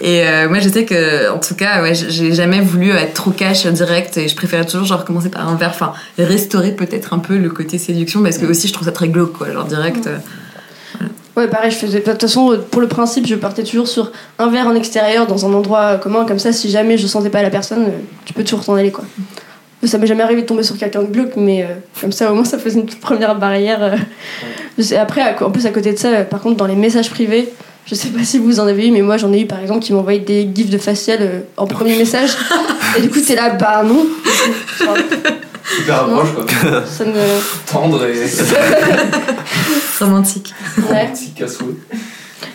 [0.00, 3.32] Et euh, moi je sais que, en tout cas, ouais, j'ai jamais voulu être trop
[3.32, 7.18] cash direct et je préférais toujours genre commencer par un verre, enfin restaurer peut-être un
[7.18, 10.06] peu le côté séduction parce que aussi je trouve ça très glauque quoi, genre direct.
[10.06, 10.18] euh,
[11.38, 12.00] Ouais, pareil, je faisais.
[12.00, 15.28] De toute façon, euh, pour le principe, je partais toujours sur un verre en extérieur,
[15.28, 17.98] dans un endroit euh, commun, comme ça, si jamais je sentais pas la personne, euh,
[18.24, 19.04] tu peux toujours t'en aller, quoi.
[19.84, 21.66] Ça m'est jamais arrivé de tomber sur quelqu'un de glauque, mais euh,
[22.00, 23.78] comme ça, au moins, ça faisait une toute première barrière.
[23.80, 24.96] euh.
[24.98, 27.48] Après, en plus, à côté de ça, par contre, dans les messages privés,
[27.86, 29.78] je sais pas si vous en avez eu, mais moi, j'en ai eu, par exemple,
[29.78, 32.30] qui m'envoyaient des gifs de facial euh, en premier message.
[32.98, 34.04] Et du coup, t'es là, bah non.
[35.76, 36.44] Super approche, quoi.
[36.86, 37.12] ça ne.
[37.70, 38.26] Tendre et.
[40.00, 40.54] romantique.
[40.78, 40.84] Ouais.
[40.84, 41.74] Romantique à souhait.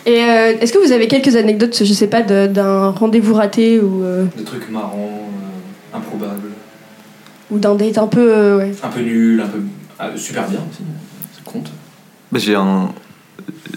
[0.06, 3.80] Et euh, est-ce que vous avez quelques anecdotes, je sais pas, de- d'un rendez-vous raté
[3.80, 5.28] ou, euh, Des trucs marrants,
[5.92, 6.50] euh, improbables,
[7.50, 8.20] ou d'un date un peu.
[8.34, 8.72] euh, ouais.
[8.82, 9.60] un peu nul, un peu.
[9.98, 10.82] ah, super bien aussi.
[11.34, 11.70] Ça compte.
[12.32, 12.90] Bah, J'ai un.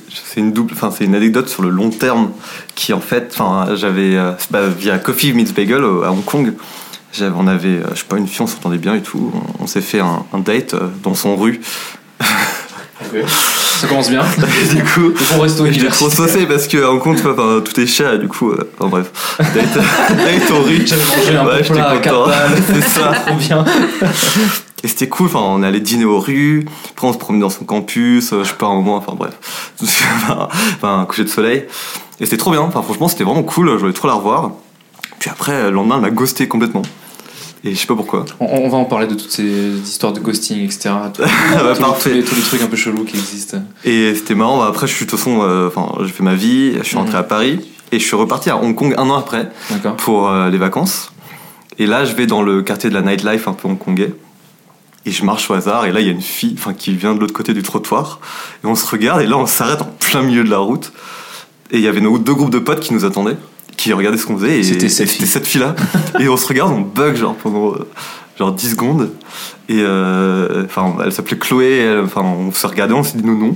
[0.09, 2.31] C'est une double, enfin c'est une anecdote sur le long terme
[2.75, 6.53] qui en fait, enfin j'avais euh, c'est pas via Coffee Meets Bagel à Hong Kong,
[7.21, 9.67] on avait, euh, je sais pas, une fille, on s'entendait bien et tout, on, on
[9.67, 11.61] s'est fait un, un date euh, dans son rue.
[13.79, 14.23] Ça commence bien.
[14.73, 16.11] du coup, resto j'étais trop universitaire.
[16.11, 19.11] saucé parce que à tu vois, enfin, tout est cher du coup, euh, enfin, bref,
[19.39, 20.85] date, date en rue.
[20.85, 22.01] J'avais mangé un Ouais, bon j'étais plat à content.
[22.01, 22.63] 4 balles.
[22.73, 23.11] C'est ça.
[23.25, 23.65] Trop bien.
[24.83, 27.65] Et c'était cool, enfin, on allait dîner aux rues, après on se promenait dans son
[27.65, 29.33] campus, euh, je sais pas, un moment, enfin bref,
[29.81, 31.65] enfin, un coucher de soleil.
[32.19, 34.51] Et c'était trop bien, enfin franchement c'était vraiment cool, je voulais trop la revoir.
[35.19, 36.83] Puis après, le lendemain, elle m'a ghosté complètement.
[37.63, 38.23] Et je sais pas pourquoi.
[38.39, 39.43] On, on va en parler de toutes ces
[39.79, 40.91] histoires de ghosting, etc.
[41.13, 42.09] Tous, bah, parfait.
[42.11, 43.57] tous les, tous les trucs un peu chelous qui existent.
[43.83, 44.59] Et c'était marrant.
[44.59, 45.69] bah, après, je suis de toute façon, euh,
[46.03, 46.73] j'ai fait ma vie.
[46.77, 47.19] Je suis rentré Mhm.
[47.19, 47.59] à Paris
[47.91, 49.49] et je suis reparti à Hong Kong un an après
[49.97, 51.11] pour euh, les vacances.
[51.79, 54.13] Et là, je vais dans le quartier de la nightlife un peu hongkongais.
[55.05, 57.15] Et je marche au hasard, et là, il y a une fille enfin, qui vient
[57.15, 58.19] de l'autre côté du trottoir.
[58.63, 60.91] Et on se regarde, et là, on s'arrête en plein milieu de la route.
[61.71, 63.37] Et il y avait nos deux groupes de potes qui nous attendaient,
[63.77, 64.59] qui regardaient ce qu'on faisait.
[64.59, 65.27] Et C'était et cette fille.
[65.27, 65.75] cette fille-là.
[66.19, 67.87] et on se regarde, on bug genre pendant euh,
[68.37, 69.11] genre 10 secondes.
[69.69, 73.53] Et euh, enfin, elle s'appelait Chloé, enfin, on se regardait, on s'est dit non, non.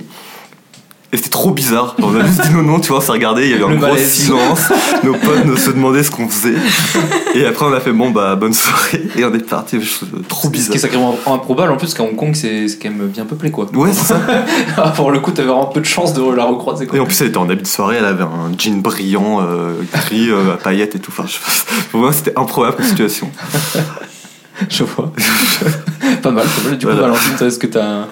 [1.14, 1.96] Et c'était trop bizarre.
[2.02, 3.70] On a juste dit non, non, tu vois, on s'est regardé, il y avait un
[3.70, 4.10] Le gros malaise.
[4.14, 4.72] silence.
[5.04, 6.54] Nos potes nous se demandaient ce qu'on faisait.
[7.36, 9.02] Et après, on a fait bon, bah, bonne soirée.
[9.18, 9.82] Et on est parti.
[9.82, 10.78] Je- Trop Ce qui est bizarre.
[10.80, 13.68] sacrément improbable en plus, qu'à Hong Kong, c'est quand même bien peuplé quoi.
[13.74, 14.22] Ouais, c'est ça.
[14.78, 16.98] Ah, Pour le coup, t'avais vraiment peu de chance de la recroiser quoi.
[16.98, 19.74] Et en plus, elle était en habit de soirée, elle avait un jean brillant, euh,
[19.94, 21.12] gris, euh, à paillettes et tout.
[21.12, 23.30] Enfin, je- pour moi, c'était improbable comme situation.
[24.70, 25.12] Je vois.
[26.22, 26.78] pas mal, pas mal.
[26.78, 27.08] Du coup, Voilà.
[27.14, 27.84] Valentine, est-ce que t'as.
[27.84, 28.08] un-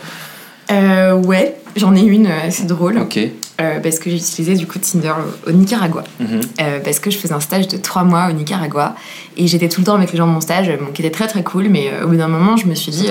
[0.72, 2.98] Euh, ouais, j'en ai une euh, assez drôle.
[3.00, 3.18] Ok.
[3.18, 5.12] Euh, parce que j'ai utilisé du coup Tinder
[5.46, 6.04] au, au Nicaragua.
[6.20, 6.40] Mhm.
[6.62, 8.96] Euh, parce que je faisais un stage de trois mois au Nicaragua.
[9.36, 11.28] Et j'étais tout le temps avec les gens de mon stage, bon, qui était très
[11.28, 11.70] très cool.
[11.70, 13.08] Mais au bout d'un moment, je me suis dit.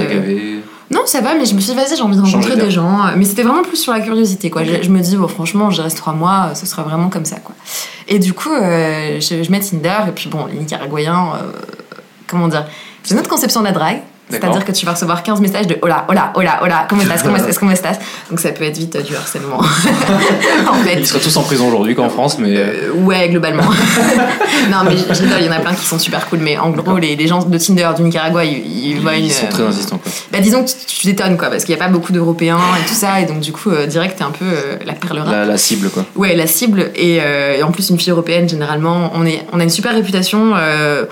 [0.90, 2.98] Non, ça va, mais je me suis dit, vas-y, j'ai envie de rencontrer des gens.
[3.14, 4.64] Mais c'était vraiment plus sur la curiosité, quoi.
[4.64, 7.36] Je, je me dis, bon, franchement, je reste trois mois, ce sera vraiment comme ça,
[7.36, 7.54] quoi.
[8.06, 11.52] Et du coup, euh, je, je mets Tinder, et puis bon, les Nicaraguayens, euh,
[12.26, 12.64] comment dire,
[13.02, 14.00] c'est notre conception de la drague.
[14.30, 17.36] C'est-à-dire que tu vas recevoir 15 messages de hola, hola, hola, hola, comment estás, comment
[17.36, 17.98] estás, comment estás.
[18.30, 19.58] Donc ça peut être vite euh, du harcèlement.
[20.70, 20.94] en fait.
[20.98, 22.56] Ils seraient tous en prison aujourd'hui qu'en France, mais.
[22.56, 23.62] euh, Euh, ouais, globalement.
[24.70, 26.98] non, mais rigole, il y en a plein qui sont super cool, mais en gros,
[26.98, 29.24] les, les gens de Tinder du Nicaragua, ils, ils voient une.
[29.24, 30.10] Ils sont très euh, insistants quoi.
[30.32, 32.94] bah disons que tu, t'étonnes quoi parce qu'il n'y a pas beaucoup d'Européens et tout
[32.94, 35.30] ça et donc du coup euh, direct t'es un peu euh, la perle rare.
[35.32, 36.04] La, la cible quoi.
[36.16, 39.60] Ouais la cible et, euh, et en plus une fille européenne généralement on, est, on
[39.60, 41.04] a une super réputation euh,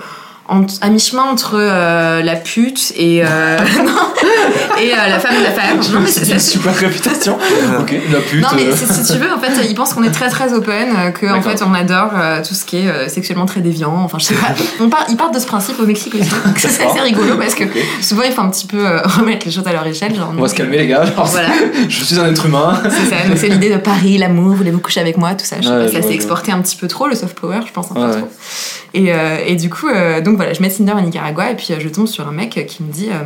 [0.49, 3.57] en- à mi-chemin entre euh, la pute et, euh,
[4.81, 5.75] et euh, la femme d'affaires.
[5.93, 7.37] Non mais c'est une super réputation.
[7.79, 8.41] ok, la pute.
[8.41, 11.25] non mais si, tu veux en fait ils pensent qu'on est très très open que
[11.33, 14.25] en fait on adore euh, tout ce qui est euh, sexuellement très déviant enfin je
[14.25, 16.99] sais pas on part, ils partent de ce principe au Mexique aussi donc c'est assez
[16.99, 17.63] rigolo parce que
[18.01, 20.41] souvent il faut un petit peu euh, remettre les choses à leur échelle genre On
[20.41, 21.05] va se calmer les gars.
[21.05, 21.49] genre, Voilà.
[21.89, 22.81] Je suis un être humain.
[22.83, 25.57] C'est ça, donc c'est l'idée de Paris, l'amour, voulez-vous coucher avec moi, tout ça.
[25.59, 27.71] Je sais Ouais, pas, ça s'est exporté un petit peu trop, le soft power, je
[27.71, 28.19] pense un peu Ouais, trop.
[28.21, 28.27] ouais.
[28.93, 31.67] Et, euh, et du coup, euh, donc voilà, je mets Tinder au Nicaragua et puis
[31.71, 33.09] euh, je tombe sur un mec qui me dit.
[33.11, 33.23] euh,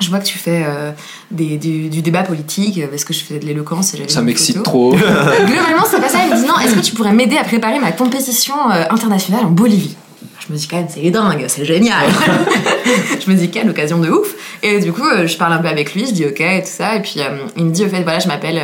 [0.00, 0.90] je vois que tu fais euh,
[1.30, 4.90] des, du, du débat politique parce que je fais de l'éloquence Ça m'excite trop.
[5.46, 6.18] Globalement, c'est pas ça.
[6.26, 9.44] Il me dit non, est-ce que tu pourrais m'aider à préparer ma compétition euh, internationale
[9.46, 9.96] en Bolivie?
[10.46, 12.06] Je me dis quand même, c'est dingue, c'est génial.
[13.24, 14.34] je me dis quelle occasion de ouf.
[14.62, 16.96] Et du coup, je parle un peu avec lui, je dis ok et tout ça.
[16.96, 18.60] Et puis euh, il me dit au fait, voilà, je m'appelle.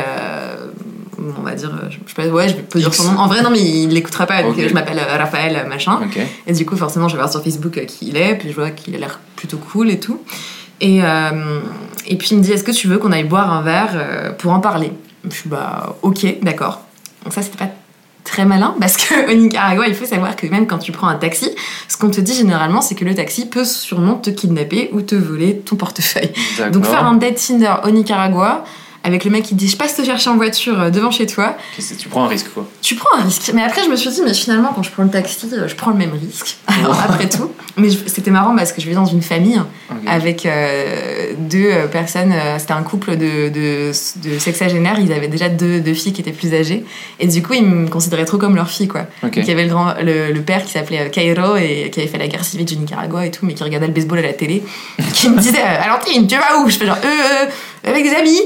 [1.37, 3.19] On va dire, euh, je, je ouais, je peux dire son nom.
[3.19, 4.43] En vrai, non, mais il l'écoutera pas.
[4.43, 5.99] Donc, euh, je m'appelle euh, Raphaël machin.
[6.47, 8.71] Et du coup, forcément, je vais voir sur Facebook qui il est, puis je vois
[8.71, 10.21] qu'il a l'air plutôt cool et tout.
[10.79, 11.59] Et, euh,
[12.07, 14.51] et puis il me dit Est-ce que tu veux qu'on aille boire un verre pour
[14.51, 14.91] en parler?
[15.25, 16.81] Je suis bah, ok, d'accord.
[17.23, 17.69] Donc, ça, c'était pas
[18.23, 21.49] très malin parce qu'au Nicaragua, il faut savoir que même quand tu prends un taxi,
[21.87, 25.15] ce qu'on te dit généralement, c'est que le taxi peut sûrement te kidnapper ou te
[25.15, 26.31] voler ton portefeuille.
[26.71, 28.63] Donc, faire un date Tinder au Nicaragua.
[29.03, 31.57] Avec le mec qui dit je passe te chercher en voiture euh, devant chez toi,
[31.99, 32.67] Tu prends un risque quoi.
[32.81, 33.51] tu prends un risque.
[33.53, 35.75] Mais après, je me suis dit, mais finalement, quand je prends le taxi, euh, je
[35.75, 36.57] prends le même risque.
[36.67, 37.51] Alors, après tout.
[37.77, 39.59] Mais c'était marrant parce que je vivais dans une famille
[40.05, 42.33] avec euh, deux personnes.
[42.59, 43.91] C'était un couple de, de,
[44.27, 44.99] de sexagénaires.
[44.99, 46.83] Ils avaient déjà deux, deux filles qui étaient plus âgées.
[47.19, 49.03] Et du coup, ils me considéraient trop comme leur fille, quoi.
[49.23, 52.09] Donc, il y avait le, grand, le, le père qui s'appelait Cairo et qui avait
[52.09, 54.33] fait la guerre civile du Nicaragua et tout, mais qui regardait le baseball à la
[54.33, 54.63] télé.
[55.13, 56.69] qui me disait, Valentine, tu vas où?
[56.69, 57.45] Je fais genre, euh, euh,
[57.83, 58.39] avec des amis.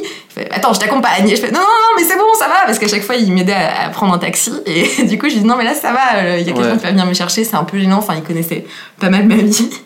[0.52, 1.30] Attends, je t'accompagne.
[1.30, 2.66] Je fais, non, non, non, mais c'est bon, ça va.
[2.66, 4.52] Parce qu'à chaque fois, il m'aidait à, à prendre un taxi.
[4.66, 6.18] Et du coup, je lui dis, non, mais là, ça va.
[6.20, 6.78] euh, Il y a quelqu'un Ouais.
[6.78, 7.44] qui va venir me chercher.
[7.44, 7.98] C'est un peu gênant.
[8.00, 8.66] Enfin, il connaissait
[9.00, 9.70] pas mal ma vie.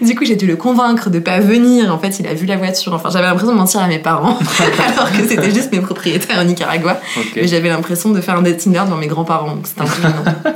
[0.00, 1.94] Du coup, j'ai dû le convaincre de pas venir.
[1.94, 2.94] En fait, il a vu la voiture.
[2.94, 4.36] Enfin, j'avais l'impression de mentir à mes parents.
[4.96, 6.98] alors que c'était juste mes propriétaires au Nicaragua.
[7.16, 7.32] Ok.
[7.36, 10.02] Mais j'avais l'impression de faire un date Tinder devant mes grands-parents, donc c'était un peu
[10.02, 10.54] gênant.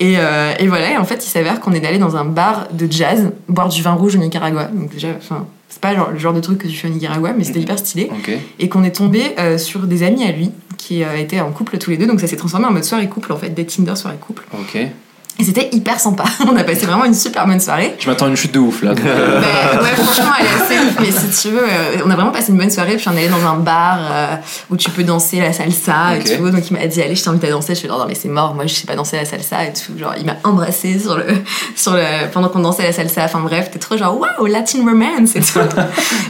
[0.00, 2.68] Et, euh, et voilà, et en fait, il s'avère qu'on est allé dans un bar
[2.72, 4.64] de jazz, boire du vin rouge au Nicaragua.
[4.64, 7.32] Donc déjà, enfin, c'est pas genre, le genre de truc que tu fais au Nicaragua,
[7.36, 8.10] mais c'était hyper stylé.
[8.58, 11.78] Et qu'on est tombé euh, sur des amis à lui qui euh, étaient en couple
[11.78, 13.96] tous les deux, donc ça s'est transformé en mode soirée couple en fait, des Tinder
[13.96, 14.44] soirée couple.
[14.52, 14.78] Ok.
[15.40, 16.24] Et c'était hyper sympa.
[16.50, 17.94] On a passé vraiment une super bonne soirée.
[18.00, 18.94] Je m'attends à une chute de ouf là.
[19.08, 20.96] Bah, ouais, franchement, elle est assez ouf.
[21.00, 22.96] Mais si tu veux, euh, on a vraiment passé une bonne soirée.
[22.96, 24.36] Puis on est allé dans un bar euh,
[24.70, 26.50] où tu peux danser la salsa et tout.
[26.50, 27.76] Donc il m'a dit, allez, je t'invite à danser.
[27.76, 28.54] Je fais, non, non, mais c'est mort.
[28.54, 29.96] Moi, je sais pas danser la salsa et tout.
[29.96, 31.26] Genre, il m'a embrassé sur le,
[31.76, 33.24] sur le, pendant qu'on dansait la salsa.
[33.24, 35.60] Enfin bref, t'es trop genre, waouh, Latin romance et tout.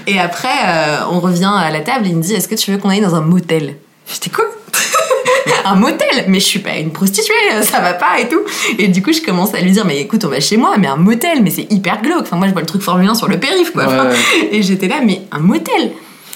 [0.06, 2.70] et après, euh, on revient à la table et il me dit, est-ce que tu
[2.70, 3.76] veux qu'on aille dans un motel?
[4.06, 4.44] J'étais quoi?
[5.64, 8.40] Un motel, mais je suis pas une prostituée, ça va pas et tout.
[8.78, 10.86] Et du coup, je commence à lui dire, mais écoute, on va chez moi, mais
[10.86, 12.22] un motel, mais c'est hyper glauque.
[12.22, 13.86] Enfin, moi, je vois le truc Formule 1 sur le périph, quoi.
[13.86, 14.16] Ouais.
[14.52, 15.92] Et j'étais là, mais un motel.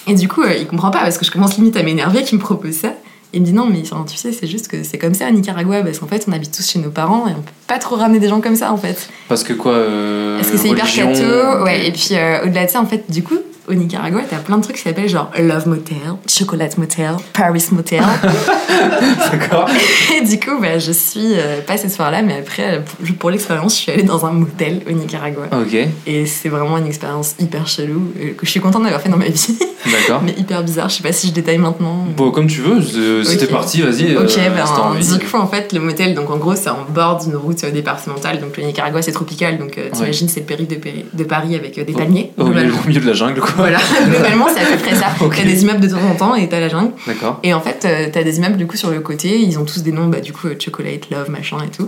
[0.07, 2.37] Et du coup, euh, il comprend pas parce que je commence limite à m'énerver qu'il
[2.37, 2.93] me propose ça.
[3.35, 5.31] Il me dit non, mais enfin, tu sais, c'est juste que c'est comme ça à
[5.31, 7.95] Nicaragua, parce qu'en fait, on habite tous chez nos parents et on peut pas trop
[7.95, 9.09] ramener des gens comme ça, en fait.
[9.27, 11.87] Parce que quoi euh, Parce que c'est hyper catho, ouais.
[11.87, 14.63] Et puis euh, au-delà de ça, en fait, du coup, au Nicaragua, t'as plein de
[14.63, 15.97] trucs qui s'appellent genre Love Motel,
[16.27, 18.03] Chocolate Motel, Paris Motel.
[19.31, 19.69] D'accord.
[20.15, 23.29] et du coup, bah, je suis euh, pas ce soir-là, mais après, euh, pour, pour
[23.29, 25.43] l'expérience, je suis allée dans un motel au Nicaragua.
[25.51, 25.75] Ok,
[26.07, 29.17] Et c'est vraiment une expérience hyper chelou, euh, que je suis contente d'avoir fait dans
[29.17, 29.57] ma vie,
[29.91, 30.21] d'accord.
[30.25, 30.89] mais hyper bizarre.
[30.89, 32.05] Je sais pas si je détaille maintenant.
[32.15, 33.39] Bon, comme tu veux, euh, si Ok.
[33.39, 34.15] t'es parti, vas-y.
[34.15, 35.17] Ok, euh, si ben, envie.
[35.17, 37.71] du coup, en fait, le motel, donc en gros, c'est en bord d'une route euh,
[37.71, 38.39] départementale.
[38.39, 39.57] Donc le Nicaragua, c'est tropical.
[39.57, 42.31] Donc euh, t'imagines, c'est le périph' de, Péri- de Paris avec euh, des palmiers.
[42.37, 42.79] Au milieu, globalement.
[42.83, 43.52] au milieu de la jungle, quoi.
[43.57, 45.07] Voilà, globalement, c'est à peu près ça.
[45.21, 45.35] Ok.
[45.37, 46.91] T'as des immeubles de temps en temps et t'as la jungle.
[47.07, 47.39] D'accord.
[47.43, 49.39] Et en fait, euh, t'as des immeubles du coup sur le côté.
[49.39, 51.87] Ils ont tous des noms, bah, du coup, euh, Chocolate, Love, machin et tout.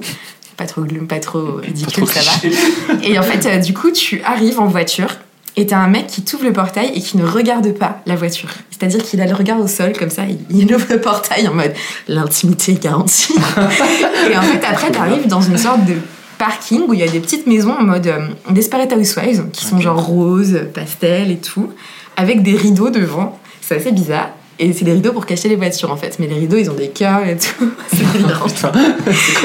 [0.58, 2.94] Pas trop, gloom, pas trop ridicule, Pas trop ça va.
[3.04, 5.10] Et en fait, euh, du coup, tu arrives en voiture
[5.58, 8.50] et t'as un mec qui t'ouvre le portail et qui ne regarde pas la voiture.
[8.72, 11.54] C'est-à-dire qu'il a le regard au sol, comme ça, il, il ouvre le portail en
[11.54, 11.74] mode
[12.08, 13.34] l'intimité est garantie.
[14.32, 15.96] et en fait, après, t'arrives dans une sorte de
[16.38, 19.80] parking où il y a des petites maisons en mode euh, Desperate Housewives qui sont
[19.80, 21.72] genre roses, pastel et tout,
[22.18, 23.40] avec des rideaux devant.
[23.62, 24.30] C'est assez bizarre.
[24.58, 26.18] Et c'est des rideaux pour cacher les voitures en fait.
[26.20, 27.72] Mais les rideaux, ils ont des cœurs et tout.
[27.88, 28.48] C'est délirant.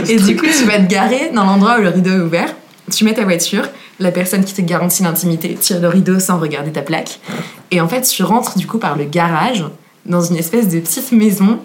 [0.09, 2.55] Et du coup, tu vas te garer dans l'endroit où le rideau est ouvert.
[2.91, 3.65] Tu mets ta voiture,
[3.99, 7.21] la personne qui te garantit l'intimité tire le rideau sans regarder ta plaque.
[7.71, 9.65] Et en fait, tu rentres du coup par le garage
[10.07, 11.59] dans une espèce de petite maison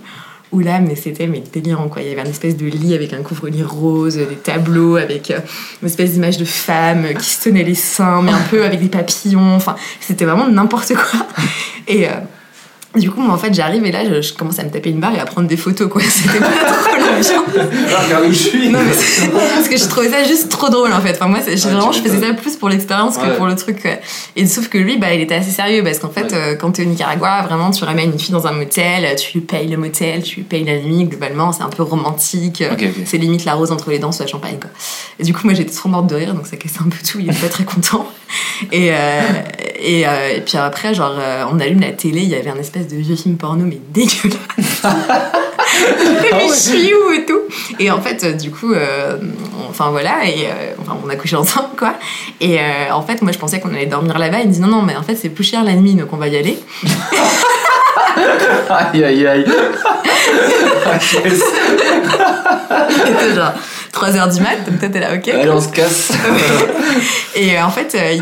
[0.51, 2.01] où là, mais c'était mais délirant quoi.
[2.01, 5.39] Il y avait une espèce de lit avec un couvre-lit rose, des tableaux avec euh,
[5.81, 8.89] une espèce d'image de femme qui se tenait les seins, mais un peu avec des
[8.89, 9.55] papillons.
[9.55, 11.27] Enfin, c'était vraiment n'importe quoi.
[11.87, 12.11] Et euh,
[12.95, 14.99] du coup, moi, en fait, j'arrive et là, je, je commence à me taper une
[14.99, 16.01] barre et à prendre des photos, quoi.
[16.07, 17.31] C'était pas trop l'ambiance.
[18.05, 18.69] Regarde où je suis.
[18.69, 21.11] Non, mais parce que je trouvais ça juste trop drôle en fait.
[21.11, 23.81] Enfin, moi, j'ai- vraiment, je faisais ça plus pour l'expérience que pour le truc.
[23.81, 23.91] quoi.
[24.35, 26.33] Et sauf que lui, bah, il était assez sérieux parce qu'en fait, Ouais.
[26.33, 29.41] euh, quand t'es au Nicaragua, vraiment, tu ramènes une fille dans un motel, tu lui
[29.45, 32.61] payes le motel, tu lui payes la nuit, globalement, c'est un peu romantique.
[32.61, 33.03] euh, Ok, ok.
[33.05, 34.69] C'est limite la rose entre les dents sous la champagne, quoi.
[35.19, 37.19] Et du coup, moi, j'étais trop morte de rire, donc ça cassait un peu tout.
[37.19, 38.07] Il était pas très content.
[38.71, 39.21] Et, euh,
[39.79, 42.55] et, euh, et puis après, genre, euh, on allume la télé, il y avait un
[42.57, 44.83] espèce de vieux film porno, mais dégueulasse.
[46.31, 47.39] mais chiou et tout.
[47.79, 49.17] Et en fait, euh, du coup, euh,
[49.59, 51.95] on- enfin voilà, et euh, enfin, on a couché ensemble, quoi.
[52.39, 54.39] Et euh, en fait, moi, je pensais qu'on allait dormir là-bas.
[54.41, 56.17] Il me dit non, non, mais en fait, c'est plus cher la nuit, donc on
[56.17, 56.57] va y aller.
[58.69, 59.45] Aïe, aïe, aïe.
[60.85, 60.99] Ah.
[60.99, 61.29] C'était
[63.35, 63.51] genre
[63.93, 65.27] 3h du mat, donc toi, t'es là, ok.
[65.27, 66.11] Allez, on se casse.
[67.35, 68.17] Et euh, en fait, euh,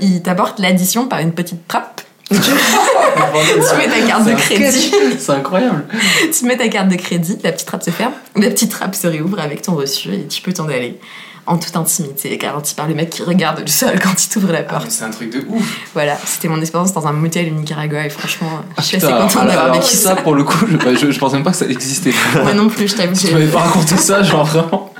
[0.00, 1.91] il t'apporte l'addition par une petite trappe.
[2.40, 4.92] tu mets ta carte de crédit.
[5.18, 5.84] C'est incroyable.
[6.38, 9.06] tu mets ta carte de crédit, la petite trappe se ferme, la petite trappe se
[9.06, 10.98] réouvre avec ton reçu et tu peux t'en aller
[11.44, 14.60] en toute intimité, garantie par le mec qui regarde du sol quand il t'ouvre la
[14.60, 14.90] Ah, porte.
[14.90, 15.80] c'est un truc de ouf.
[15.92, 19.36] Voilà, c'était mon expérience dans un motel au Nicaragua et franchement, je suis assez contente
[19.36, 20.16] alors, d'avoir vécu ça, ça.
[20.16, 22.12] pour le coup, je, bah, je, je pensais même pas que ça existait.
[22.44, 23.16] Moi non plus, je t'avoue.
[23.18, 24.94] Tu m'avais pas raconté ça, genre vraiment.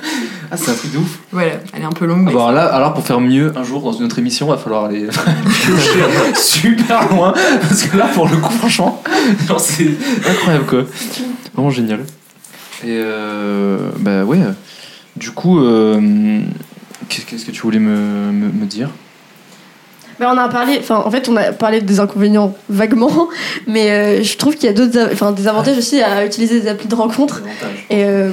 [0.54, 1.18] Ah, c'est un truc de ouf.
[1.32, 3.64] Voilà, elle est un peu longue, mais Bon, alors là, alors pour faire mieux un
[3.64, 6.00] jour dans une autre émission, va falloir aller piocher
[6.34, 9.02] super loin parce que là, pour le coup, franchement,
[9.58, 9.88] c'est
[10.28, 10.82] incroyable quoi.
[11.54, 12.00] Vraiment génial.
[12.84, 14.38] Et euh, bah ouais.
[15.16, 16.40] Du coup, euh,
[17.08, 18.90] qu'est- qu'est-ce que tu voulais me, me, me dire?
[20.20, 23.28] Ben, on a parlé, enfin en fait on a parlé des inconvénients vaguement,
[23.66, 26.68] mais euh, je trouve qu'il y a d'autres, enfin des avantages aussi à utiliser des
[26.68, 27.42] applis de rencontre.
[27.88, 28.30] Et euh,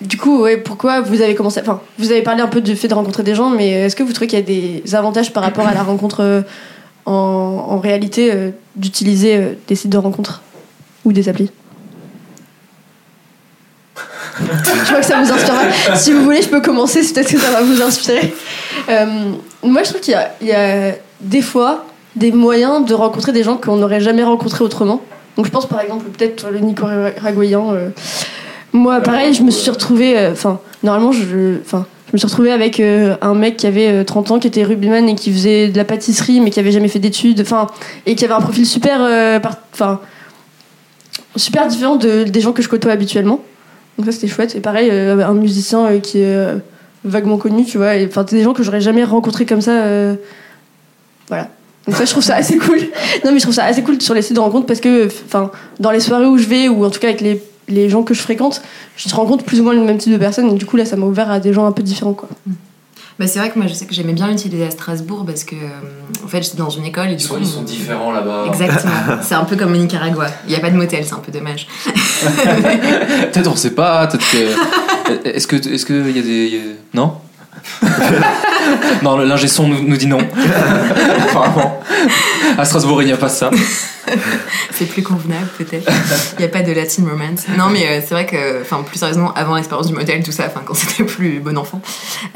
[0.00, 2.94] du coup, pourquoi vous avez commencé, enfin vous avez parlé un peu du fait de
[2.94, 5.66] rencontrer des gens, mais est-ce que vous trouvez qu'il y a des avantages par rapport
[5.66, 6.42] à la rencontre euh,
[7.06, 10.42] en, en réalité euh, d'utiliser euh, des sites de rencontre
[11.04, 11.50] ou des applis?
[14.38, 15.96] Je vois que ça vous inspire.
[15.96, 18.34] Si vous voulez, je peux commencer, peut-être que ça va vous inspirer.
[19.62, 23.76] Moi, je trouve qu'il y a, des fois des moyens de rencontrer des gens qu'on
[23.76, 25.00] n'aurait jamais rencontrés autrement.
[25.38, 27.70] Donc, je pense par exemple, peut-être le Nicaraguayen.
[27.70, 27.88] euh,
[28.76, 30.16] moi, pareil, je me suis retrouvée.
[30.16, 31.58] euh, Enfin, normalement, je.
[31.60, 31.86] Enfin.
[32.08, 34.62] Je me suis retrouvée avec euh, un mec qui avait euh, 30 ans, qui était
[34.62, 37.66] rugbyman et qui faisait de la pâtisserie, mais qui avait jamais fait d'études, enfin,
[38.06, 39.40] et qui avait un profil super, euh,
[39.72, 39.98] enfin,
[41.34, 43.40] super différent de, des gens que je côtoie habituellement.
[43.98, 44.54] Donc ça c'était chouette.
[44.54, 46.46] Et pareil, un musicien qui est
[47.04, 47.94] vaguement connu, tu vois.
[48.06, 49.82] Enfin, des gens que j'aurais jamais rencontrés comme ça.
[51.26, 51.48] Voilà.
[51.86, 52.78] Donc ça, je trouve ça assez cool.
[53.24, 55.50] Non, mais je trouve ça assez cool sur les sites de rencontres parce que, enfin,
[55.80, 58.14] dans les soirées où je vais ou en tout cas avec les, les gens que
[58.14, 58.62] je fréquente,
[58.96, 60.50] je rencontre plus ou moins le même type de personnes.
[60.50, 62.28] Et du coup, là, ça m'a ouvert à des gens un peu différents, quoi.
[63.18, 65.54] Bah, c'est vrai que moi, je sais que j'aimais bien l'utiliser à Strasbourg parce que,
[65.54, 67.36] euh, en fait, j'étais dans une école et du coup.
[67.40, 68.44] Ils sont différents là-bas.
[68.48, 68.92] Exactement.
[69.22, 70.26] c'est un peu comme au Nicaragua.
[70.46, 71.66] Il n'y a pas de motel, c'est un peu dommage.
[71.86, 74.06] Peut-être on sait pas.
[74.06, 75.24] Peut-être que.
[75.24, 77.12] Est-ce que est-ce que il y a des y a- non
[79.04, 80.18] Non, le l'ingé son nous, nous dit non.
[81.28, 81.80] Apparemment.
[82.58, 83.50] À Strasbourg, il n'y a pas ça.
[84.72, 85.90] c'est plus convenable, peut-être.
[86.34, 87.46] Il n'y a pas de Latin romance.
[87.56, 90.44] Non, mais euh, c'est vrai que, enfin, plus sérieusement, avant l'expérience du motel, tout ça,
[90.46, 91.80] enfin, quand c'était plus bon enfant,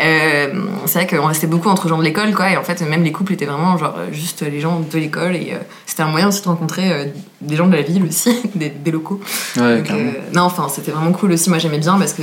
[0.01, 2.51] euh, c'est vrai qu'on restait beaucoup entre gens de l'école, quoi.
[2.51, 5.37] Et en fait, même les couples étaient vraiment, genre, juste les gens de l'école.
[5.37, 8.71] Et euh, c'était un moyen aussi de rencontrer des gens de la ville aussi, des,
[8.71, 9.21] des locaux.
[9.57, 9.89] Ouais, Donc,
[10.35, 11.51] non, enfin, c'était vraiment cool aussi.
[11.51, 12.23] Moi, j'aimais bien parce que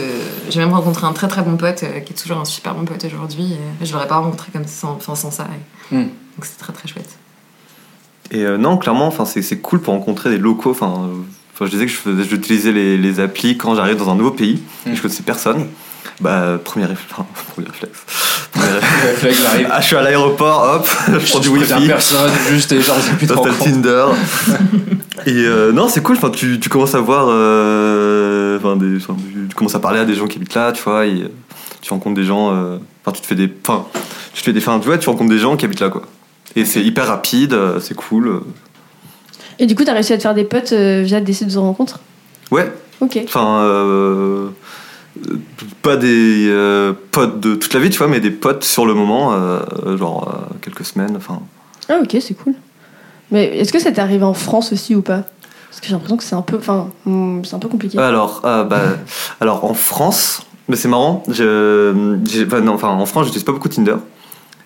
[0.50, 3.04] j'ai même rencontré un très très bon pote qui est toujours un super bon pote
[3.06, 3.56] aujourd'hui.
[3.82, 5.44] Je l'aurais pas rencontré comme sans, sans ça.
[5.46, 6.00] et- Hmm.
[6.04, 7.10] Donc, c'est très très chouette.
[8.32, 10.72] Et euh, non, clairement, enfin, c'est cool pour rencontrer des locaux.
[10.72, 11.10] Enfin,
[11.62, 14.90] euh, je disais que j'utilisais les, les applis quand j'arrive dans un nouveau pays et
[14.92, 14.96] Mm.
[14.96, 15.68] je connaissais personne.
[16.20, 17.14] Bah, premier, réflexe.
[17.54, 18.06] premier réflexe.
[19.70, 20.88] Ah, je suis à l'aéroport, hop,
[21.20, 21.88] je prends du wifi.
[21.88, 23.64] personne, juste des putains de.
[23.64, 24.06] Tinder.
[25.26, 26.16] Et euh, non, c'est cool.
[26.16, 27.28] Enfin, tu, tu commences à voir.
[27.30, 31.06] euh, des, tu, commences à parler à des gens qui habitent là, tu vois.
[31.06, 31.24] Et,
[31.82, 32.48] tu rencontres des gens.
[32.50, 33.52] Enfin, tu te fais des.
[33.68, 33.86] Enfin,
[34.34, 34.60] tu te fais des.
[34.60, 36.04] Enfin, tu vois, tu rencontres des gens qui habitent là, quoi.
[36.56, 38.42] Et c'est hyper rapide, euh, c'est cool.
[39.60, 41.58] Et du coup, t'as réussi à te faire des potes euh, via des sites de
[41.58, 42.00] rencontres
[42.52, 42.72] Ouais.
[43.02, 43.20] Ok.
[43.26, 44.50] Enfin, euh,
[45.82, 48.94] pas des euh, potes de toute la vie, tu vois, mais des potes sur le
[48.94, 51.16] moment, euh, genre quelques semaines.
[51.18, 51.40] Enfin,
[51.90, 52.54] Ah, ok, c'est cool.
[53.32, 55.24] Mais est-ce que ça t'est arrivé en France aussi ou pas?
[55.70, 56.58] Parce que j'ai l'impression que c'est un peu.
[56.58, 57.98] Enfin, hmm, c'est un peu compliqué.
[58.00, 58.82] Alors, bah,
[59.42, 61.24] alors en France, mais c'est marrant.
[61.28, 63.96] Je, j'ai- enfin, non, enfin, en France, j'utilise pas beaucoup Tinder.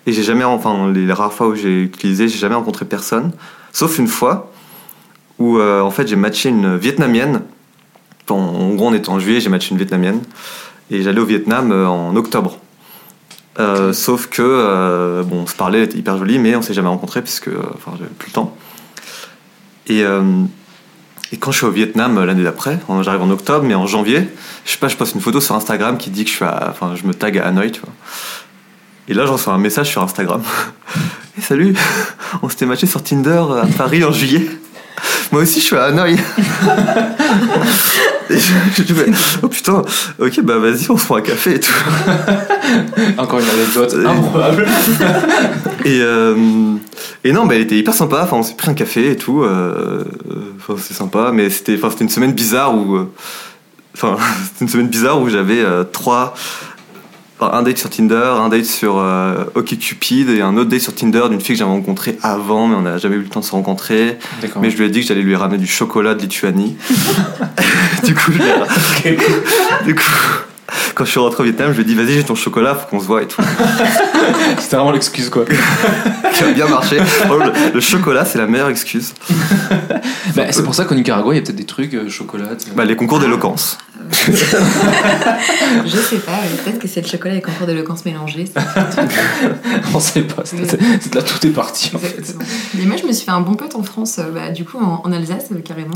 [0.06, 3.32] Et j'ai jamais, enfin, les, rares fois où j'ai utilisé, j'ai jamais rencontré personne.
[3.72, 4.50] Sauf une fois
[5.38, 7.42] où, euh, en fait, j'ai matché une Vietnamienne.
[8.28, 10.22] En gros, on était en juillet, j'ai matché une Vietnamienne.
[10.90, 12.58] Et j'allais au Vietnam euh, en octobre.
[13.58, 16.88] Euh, Sauf que, bon, on se parlait, elle était hyper jolie, mais on s'est jamais
[16.88, 18.56] rencontrés parce que, euh, enfin, j'avais plus le temps.
[19.88, 20.02] Et,
[21.32, 24.28] et quand je suis au Vietnam l'année d'après, j'arrive en octobre, mais en janvier,
[24.64, 26.68] je sais pas, je poste une photo sur Instagram qui dit que je suis à,
[26.70, 27.92] enfin, je me tag à Hanoï, tu vois.
[29.08, 30.42] Et là, je reçois un message sur Instagram.
[31.38, 31.74] Et salut,
[32.42, 34.46] on s'était matché sur Tinder à Paris en juillet.
[35.32, 36.14] Moi aussi, je suis à Hanoï.
[38.30, 38.82] Et je, je
[39.42, 39.82] oh putain,
[40.18, 41.72] ok, bah vas-y, on se prend un café et tout.
[43.18, 44.66] Encore une anecdote Euh, improbable.
[45.84, 46.34] Et, euh,
[47.24, 48.22] et non, bah, elle était hyper sympa.
[48.24, 49.42] Enfin, on s'est pris un café et tout.
[49.42, 50.04] euh,
[50.58, 53.10] Enfin, c'est sympa, mais c'était, enfin, c'était une semaine bizarre où, euh,
[53.94, 56.34] enfin, c'était une semaine bizarre où j'avais euh, trois,
[57.42, 60.94] enfin, un date sur Tinder, un date sur euh, OkCupid et un autre date sur
[60.94, 63.44] Tinder d'une fille que j'avais rencontrée avant, mais on n'a jamais eu le temps de
[63.44, 64.18] se rencontrer.
[64.62, 66.76] Mais je lui ai dit que j'allais lui ramener du chocolat de Lituanie.
[68.04, 69.16] du coup, je l'ai-
[69.84, 70.02] du coup,
[70.94, 72.86] quand je suis rentré au Vietnam, je lui ai dit vas-y, j'ai ton chocolat, faut
[72.88, 73.42] qu'on se voit et tout.
[74.58, 75.44] C'était vraiment l'excuse quoi.
[76.34, 76.96] qui a bien marché.
[76.98, 79.12] Franchement, Le, le chocolat, c'est la meilleure excuse.
[80.34, 82.50] Bah, c'est pour ça qu'au Nicaragua, il y a peut-être des trucs, euh, chocolat.
[82.76, 83.78] Bah, les concours d'éloquence.
[85.86, 88.46] Je sais pas, peut-être que c'est le chocolat et le concours d'éloquence mélangé.
[88.46, 88.60] c'est-
[89.94, 90.42] on sait pas.
[90.44, 92.18] C'est c'est- c'est de là tout est parti en fait.
[92.18, 92.44] Exactement.
[92.74, 94.78] Mais moi, je me suis fait un bon pote en France, euh, bah, du coup,
[94.78, 95.94] en, en Alsace, euh, carrément.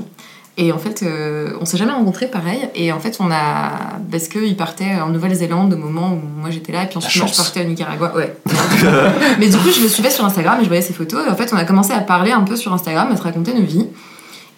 [0.59, 2.69] Et en fait, euh, on s'est jamais rencontrés pareil.
[2.75, 3.73] Et en fait, on a.
[4.11, 6.85] Parce qu'il partait en Nouvelle-Zélande au moment où moi j'étais là.
[6.85, 8.15] Et puis ensuite, moi, je partais au Nicaragua.
[8.17, 8.35] Ouais.
[9.39, 11.27] Mais du coup, je le suivais sur Instagram et je voyais ses photos.
[11.27, 13.53] Et en fait, on a commencé à parler un peu sur Instagram, à se raconter
[13.53, 13.87] nos vies.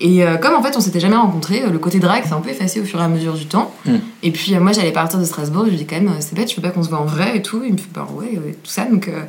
[0.01, 2.41] Et euh, comme en fait, on s'était jamais rencontrés, euh, le côté drague s'est un
[2.41, 3.73] peu effacé au fur et à mesure du temps.
[3.85, 3.97] Mm.
[4.25, 5.65] Et puis, euh, moi, j'allais partir de Strasbourg.
[5.67, 7.05] Je lui dis quand même, euh, c'est bête, je veux pas qu'on se voit en
[7.05, 7.63] vrai et tout.
[7.65, 8.33] Il me fait, bah ouais,
[8.65, 8.85] tout ça.
[8.87, 9.21] Donc, euh,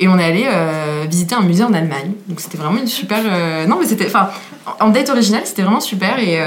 [0.00, 2.12] et on est allé euh, visiter un musée en Allemagne.
[2.28, 3.18] Donc, c'était vraiment une super.
[3.26, 4.06] euh, Non, mais c'était.
[4.06, 4.30] Enfin,
[4.80, 6.18] en date original, c'était vraiment super.
[6.18, 6.38] Et,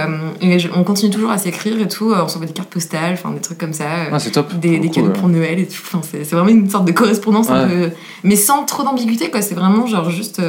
[0.42, 2.12] et je- on continue toujours à s'écrire et tout.
[2.12, 3.86] On s'envoie des cartes postales, enfin, des trucs comme ça.
[4.12, 4.52] Ah, c'est top.
[4.56, 5.82] des, cadeaux pour Noël et tout.
[5.94, 7.90] Enfin, c'est vraiment une sorte de correspondance un peu.
[8.24, 9.44] Mais sans trop d'ambiguïté, quoi.
[9.44, 10.42] C'est vraiment genre juste.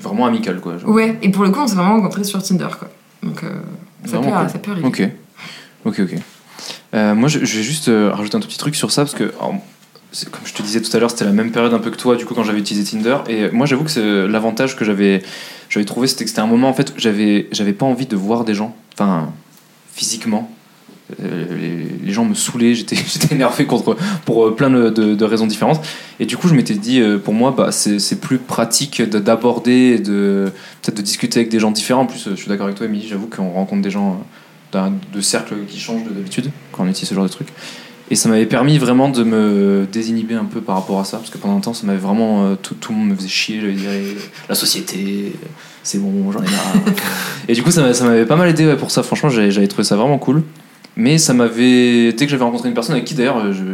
[0.00, 0.78] Vraiment amical quoi.
[0.78, 0.88] genre.
[0.90, 2.88] Ouais, et pour le coup, on s'est vraiment rencontrés sur Tinder, quoi.
[3.24, 3.40] Donc,
[4.04, 4.50] ça, peut, cool.
[4.50, 4.86] ça peut arriver.
[4.86, 5.02] Ok.
[5.84, 6.18] Ok, ok.
[6.96, 9.24] Euh, moi, je, vais juste euh, rajouter un tout petit truc sur ça parce que,
[9.24, 9.60] comme
[10.44, 12.24] je te disais tout à l'heure, c'était la même période un peu que toi, du
[12.24, 13.18] coup, quand j'avais utilisé Tinder.
[13.28, 15.22] Et euh, moi, j'avoue que l'avantage que j'avais,
[15.68, 18.44] j'avais trouvé, c'était que c'était un moment, en fait, j'avais, j'avais pas envie de voir
[18.44, 19.32] des gens, enfin,
[19.92, 20.50] physiquement.
[21.20, 25.80] Les, gens me saoulaient, j'étais, j'étais énervé contre, pour plein de, de- raisons différentes.
[26.18, 30.50] Et du coup, je m'étais dit, pour moi, bah, c'est, plus pratique de- d'aborder, de,
[30.82, 32.02] peut-être de discuter avec des gens différents.
[32.02, 34.24] En plus, je suis d'accord avec toi, Émilie, j'avoue qu'on rencontre des gens
[35.12, 37.48] de cercles qui changent de- d'habitude quand on utilise ce genre de truc.
[38.10, 41.30] Et ça m'avait permis vraiment de me désinhiber un peu par rapport à ça, parce
[41.30, 42.44] que pendant un temps, ça m'avait vraiment.
[42.46, 43.90] euh, tout, tout le monde me faisait chier, j'allais dire,
[44.48, 45.32] la société,
[45.82, 46.94] c'est bon, j'en ai marre.
[47.48, 49.50] et du coup, ça m'a- ça m'avait pas mal aidé ouais, pour ça, franchement, j'avais
[49.50, 50.42] j'avais trouvé ça vraiment cool.
[50.96, 52.12] Mais ça m'avait.
[52.12, 53.64] Dès que j'avais rencontré une personne avec qui d'ailleurs, euh, je...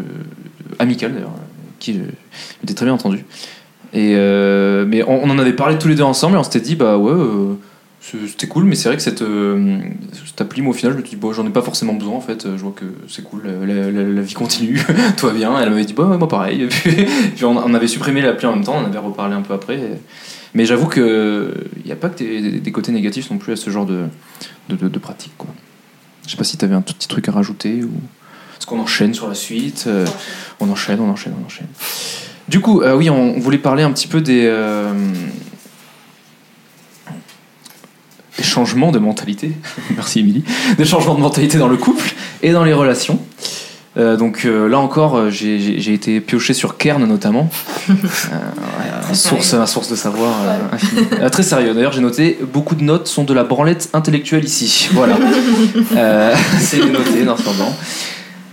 [0.79, 1.35] amicale d'ailleurs,
[1.79, 1.99] qui je
[2.63, 3.25] m'étais très bien entendu.
[3.93, 6.61] Et euh, mais on, on en avait parlé tous les deux ensemble et on s'était
[6.61, 7.53] dit bah ouais euh,
[8.03, 9.79] c'était cool mais c'est vrai que cette, euh,
[10.27, 12.17] cette appli moi au final je me suis dit bon j'en ai pas forcément besoin
[12.17, 12.47] en fait.
[12.57, 13.43] Je vois que c'est cool.
[13.45, 14.81] La, vie continue.
[15.17, 15.59] Tout va bien.
[15.61, 16.67] Elle m'avait dit bah moi pareil.
[17.37, 18.77] Puis, on, avait supprimé l'appli en même temps.
[18.77, 20.01] On avait reparlé un peu après.
[20.55, 23.71] Mais j'avoue que il n'y a pas que des, côtés négatifs non plus à ce
[23.71, 24.07] genre de,
[24.69, 25.51] de, pratique quoi.
[26.27, 27.93] Je sais pas si tu avais un tout petit truc à rajouter ou
[28.59, 29.85] est-ce qu'on enchaîne sur la suite.
[29.87, 30.07] Euh,
[30.61, 31.67] On enchaîne, on enchaîne, on enchaîne.
[32.49, 34.47] Du coup, euh, oui, on voulait parler un petit peu des,
[38.39, 39.53] des changements de mentalité.
[39.95, 40.45] Merci Émilie.
[40.79, 43.19] Des changements de mentalité dans le couple et dans les relations.
[43.99, 47.51] Euh, donc euh, là encore, euh, j'ai- été pioché sur Kern notamment,
[47.91, 50.33] Euh, ouais, source, source de savoir.
[51.21, 51.75] Euh, très sérieux.
[51.75, 54.89] D'ailleurs, j'ai noté beaucoup de notes sont de la branlette intellectuelle ici.
[54.95, 55.17] Voilà,
[56.59, 57.37] c'est noté dans.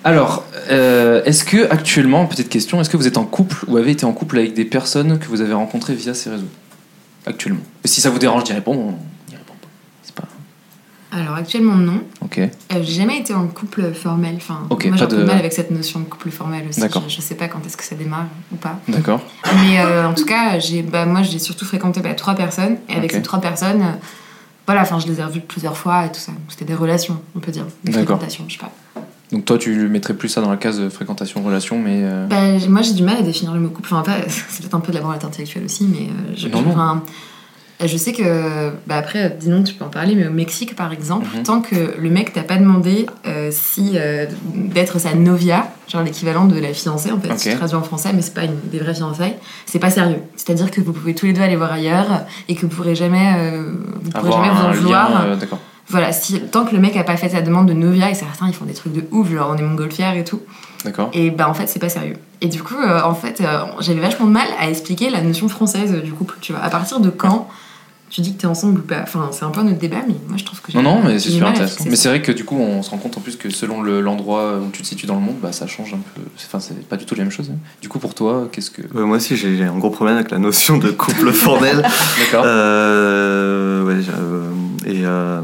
[0.04, 4.06] Alors, est-ce que actuellement, petite question, est-ce que vous êtes en couple ou avez été
[4.06, 6.44] en couple avec des personnes que vous avez rencontrées via ces réseaux
[7.26, 7.62] Actuellement?
[7.86, 9.68] Et si ça vous dérange d'y répondre, on y répond pas.
[10.04, 10.28] C'est pas.
[11.12, 12.02] Alors actuellement non.
[12.24, 12.38] Ok.
[12.38, 12.50] Euh,
[12.82, 14.36] j'ai jamais été en couple formel.
[14.38, 16.80] Enfin, Ok, moi j'ai un peu de- mal avec cette notion de couple formel aussi.
[16.80, 17.04] D'accord.
[17.08, 18.80] Je, je sais pas quand est-ce que ça démarre ou pas.
[18.88, 19.22] D'accord.
[19.64, 22.78] Mais euh, en tout cas, j'ai, bah, moi j'ai surtout fréquenté bah, trois personnes.
[22.90, 23.92] Et avec ces trois personnes, euh,
[24.68, 26.32] voilà, enfin je les ai revues plusieurs fois et tout ça.
[26.48, 27.66] C'était des relations, on peut dire.
[27.84, 28.18] Des D'accord.
[28.18, 28.72] fréquentations, je sais pas.
[29.32, 32.02] Donc toi, tu mettrais plus ça dans la case de fréquentation, relation, mais.
[32.04, 32.38] euh, Bah,
[32.68, 33.94] moi j'ai du mal à définir le mot couple.
[33.96, 36.72] Enfin, c'est peut-être un peu de la branlette intellectuelle aussi, mais euh, je, Non, non.
[36.72, 37.04] enfin,
[37.88, 40.92] je sais que, bah après, dis donc, tu peux en parler, mais au Mexique par
[40.92, 41.44] exemple, Mhm.
[41.44, 46.46] tant que le mec t'a pas demandé euh, si euh, d'être sa novia, genre l'équivalent
[46.46, 47.54] de la fiancée en fait, si Ok.
[47.54, 50.20] tu traduis en français, mais c'est pas une, des vraies fiançailles, c'est pas sérieux.
[50.36, 53.34] C'est-à-dire que vous pouvez tous les deux aller voir ailleurs et que vous pourrez jamais,
[53.38, 53.72] euh,
[54.02, 55.22] vous pourrez jamais vous en vouloir.
[55.24, 55.36] euh.
[55.92, 58.48] Voilà, si, tant que le mec a pas fait sa demande de novia, et certains
[58.48, 60.40] ils font des trucs de ouf, genre on est montgolfière et tout,
[60.86, 61.10] D'accord.
[61.14, 62.18] et bah en fait c'est pas sérieux.
[62.42, 65.50] Et du coup, euh, en fait, euh, j'avais vachement de mal à expliquer la notion
[65.50, 66.62] française euh, du couple, tu vois.
[66.62, 67.48] À partir de quand
[68.10, 70.38] tu dis que t'es ensemble ou pas Enfin, c'est un peu notre débat, mais moi
[70.38, 71.84] je trouve que Non, non, mais c'est super intéressant.
[71.88, 74.02] Mais c'est vrai que du coup, on se rend compte en plus que selon le-
[74.02, 76.22] l'endroit où tu te situes dans le monde, bah, ça change un peu.
[76.46, 77.50] Enfin, c'est pas du tout la même chose.
[77.54, 77.58] hein.
[77.82, 78.82] Du coup, pour toi, qu'est-ce que.
[78.96, 81.78] Euh, moi aussi, j'ai un gros problème avec la notion de couple formel.
[82.20, 82.44] D'accord.
[82.46, 84.50] Euh, ouais, euh,
[84.86, 85.42] et euh,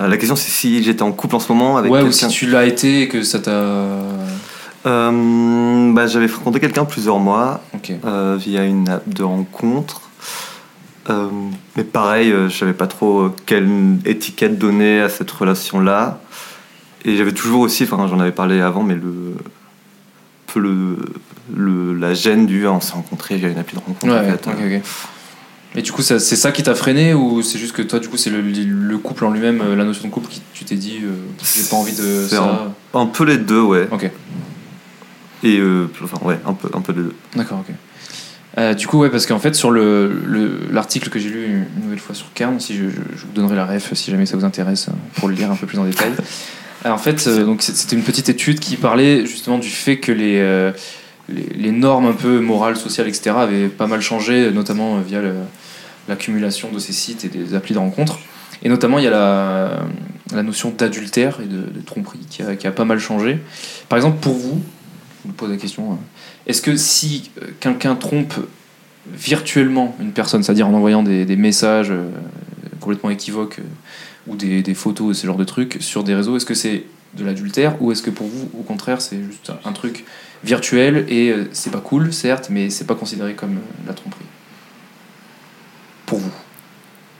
[0.00, 2.46] la question, c'est si j'étais en couple en ce moment avec ouais, ou si tu
[2.46, 3.64] l'as été et que ça t'a.
[4.86, 7.60] Euh, bah, J'avais fréquenté quelqu'un plusieurs mois
[8.04, 10.01] euh, via une app de rencontre.
[11.10, 11.28] Euh,
[11.76, 13.68] mais pareil, euh, je savais pas trop euh, quelle
[14.04, 16.20] étiquette donner à cette relation-là.
[17.04, 19.34] Et j'avais toujours aussi, enfin j'en avais parlé avant, mais le,
[20.46, 20.96] peu le,
[21.52, 24.12] le, la gêne du on s'est rencontrés via une appli de rencontre.
[24.14, 24.80] Ouais, en fait.
[25.74, 28.18] Et du coup, c'est ça qui t'a freiné ou c'est juste que toi, du coup,
[28.18, 31.14] c'est le, le couple en lui-même, la notion de couple, qui tu t'es dit, euh,
[31.42, 32.72] j'ai pas envie de C'est ça?
[32.92, 33.88] Un peu les deux, ouais.
[33.90, 34.10] Ok.
[35.42, 37.14] Et euh, enfin, ouais, un peu, un peu les deux.
[37.34, 37.74] D'accord, ok.
[38.58, 41.46] Euh, du coup, ouais, parce qu'en fait, sur le- le- l'article que j'ai lu
[41.76, 44.26] une nouvelle fois sur Kern, si je, je- je vous donnerai la ref si jamais
[44.26, 46.12] ça vous intéresse euh, pour le lire un peu plus en détail.
[46.84, 50.10] Euh, en fait, euh, donc c'était une petite étude qui parlait justement du fait que
[50.10, 50.72] les, euh,
[51.28, 53.30] les, les normes un peu morales, sociales, etc.
[53.38, 55.34] avaient pas mal changé, notamment via le-
[56.08, 58.18] l'accumulation de ces sites et des applis de rencontres.
[58.64, 59.78] Et notamment, il y a la,
[60.34, 63.38] la notion d'adultère et de, de tromperie qui a, qui a pas mal changé.
[63.88, 64.60] Par exemple, pour vous,
[65.24, 65.94] je vous pose la question, euh,
[66.46, 68.34] est-ce que si euh, quelqu'un trompe
[69.12, 72.08] virtuellement une personne, c'est-à-dire en envoyant des, des messages euh,
[72.80, 73.62] complètement équivoques euh,
[74.30, 76.84] ou des, des photos et ce genre de trucs sur des réseaux, est-ce que c'est
[77.14, 80.04] de l'adultère ou est-ce que pour vous, au contraire, c'est juste un truc
[80.44, 84.24] virtuel et euh, c'est pas cool, certes, mais c'est pas considéré comme la tromperie?
[86.06, 86.30] Pour vous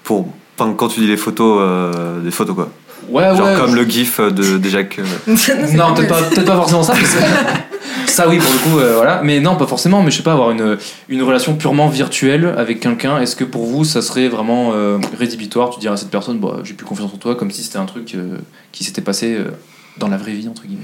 [0.04, 2.70] Pour, quand tu dis les photos, euh, des photos quoi.
[3.08, 3.56] Ouais, Genre ouais.
[3.56, 5.00] comme le gif de, de Jacques.
[5.00, 5.36] euh,
[5.76, 6.94] Non, peut-être pas, peut-être pas forcément ça.
[8.12, 9.20] ça, oui, pour le coup, euh, voilà.
[9.22, 10.02] Mais non, pas forcément.
[10.02, 13.66] Mais je sais pas, avoir une, une relation purement virtuelle avec quelqu'un, est-ce que pour
[13.66, 15.70] vous, ça serait vraiment euh, rédhibitoire?
[15.70, 17.86] Tu dirais à cette personne, bah, j'ai plus confiance en toi, comme si c'était un
[17.86, 18.38] truc euh,
[18.70, 19.50] qui s'était passé euh,
[19.98, 20.82] dans la vraie vie, entre guillemets.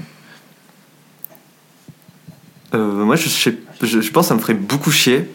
[2.75, 5.29] Euh, moi, je, sais, je, je pense que ça me ferait beaucoup chier.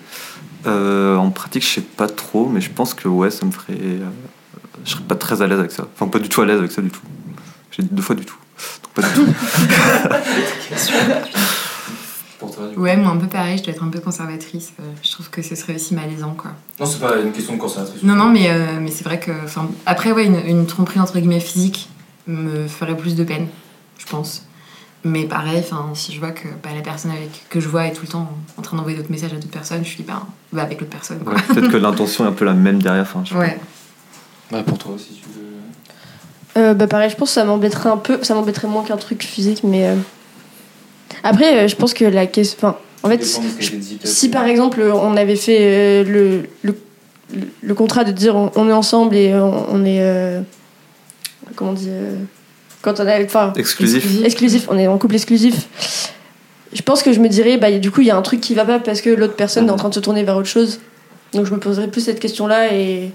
[0.67, 3.73] Euh, en pratique, je sais pas trop, mais je pense que ouais, ça me ferait.
[3.73, 3.99] euh,
[4.85, 5.87] je serais pas très à l'aise avec ça.
[5.95, 7.01] Enfin, pas du tout à l'aise avec ça du tout.
[7.71, 8.37] J'ai dit deux fois du tout.
[8.83, 9.27] Donc, pas du tout.
[12.47, 14.73] Pour toi, Ouais, moi un peu pareil, je dois être un peu conservatrice.
[14.81, 16.53] euh, je trouve que ce serait aussi malaisant, quoi.
[16.81, 18.03] Non, c'est pas une question de conservatrice.
[18.03, 19.31] Non, non, mais, euh, mais c'est vrai que.
[19.45, 21.89] enfin, Après, ouais, une, une tromperie entre guillemets physique
[22.27, 23.47] me ferait plus de peine,
[23.99, 24.43] je pense.
[25.07, 27.93] Mais pareil, enfin, si je vois que bah, la personne avec, que je vois est
[27.93, 30.23] tout le temps en train d'envoyer d'autres messages à d'autres personnes, je suis ben,
[30.53, 31.19] va avec l'autre personne.
[31.27, 33.07] Ouais, Peut-être que l'intention est un peu la même derrière.
[33.25, 33.59] Je sais Ouais.
[34.53, 35.45] Ouais, pour toi aussi, tu veux.
[36.57, 39.23] Euh, bah pareil, je pense que ça m'embêterait un peu, ça m'embêterait moins qu'un truc
[39.25, 39.97] physique, mais euh,
[41.25, 43.25] après, euh, je pense que la question, enfin, En fait,
[44.05, 46.77] si par exemple on avait fait euh, le, le,
[47.62, 50.01] le contrat de dire on, on est ensemble et on, on est.
[50.03, 50.41] euh,
[51.57, 52.14] comment on dit euh,
[52.83, 53.22] Quand on a.
[53.25, 54.25] Enfin, Exclusif.
[54.25, 56.11] exclusif, on est en couple exclusif.
[56.72, 58.55] Je pense que je me dirais, bah, du coup, il y a un truc qui
[58.55, 60.81] va pas parce que l'autre personne est en train de se tourner vers autre chose.
[61.33, 63.12] Donc je me poserais plus cette question-là et,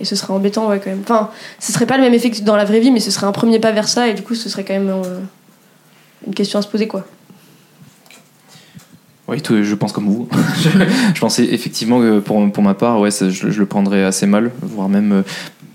[0.00, 1.02] et ce serait embêtant, ouais, quand même.
[1.04, 1.30] Enfin,
[1.60, 3.32] ce serait pas le même effet que dans la vraie vie, mais ce serait un
[3.32, 5.20] premier pas vers ça et du coup, ce serait quand même euh,
[6.26, 7.06] une question à se poser, quoi.
[9.28, 10.28] Oui, tout- je pense comme vous.
[11.14, 14.88] je, pensais effectivement que pour, pour ma part, ouais, je, le prendrais assez mal, voire
[14.88, 15.24] même.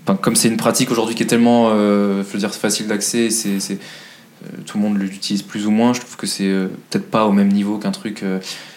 [0.06, 3.30] euh, comme c'est une pratique aujourd'hui qui est tellement, euh, je veux dire, facile d'accès,
[3.30, 3.78] c'est, c'est-
[4.44, 5.92] euh, tout le monde l'utilise plus ou moins.
[5.92, 6.50] Je trouve que c'est
[6.90, 8.24] peut-être pas au même niveau qu'un truc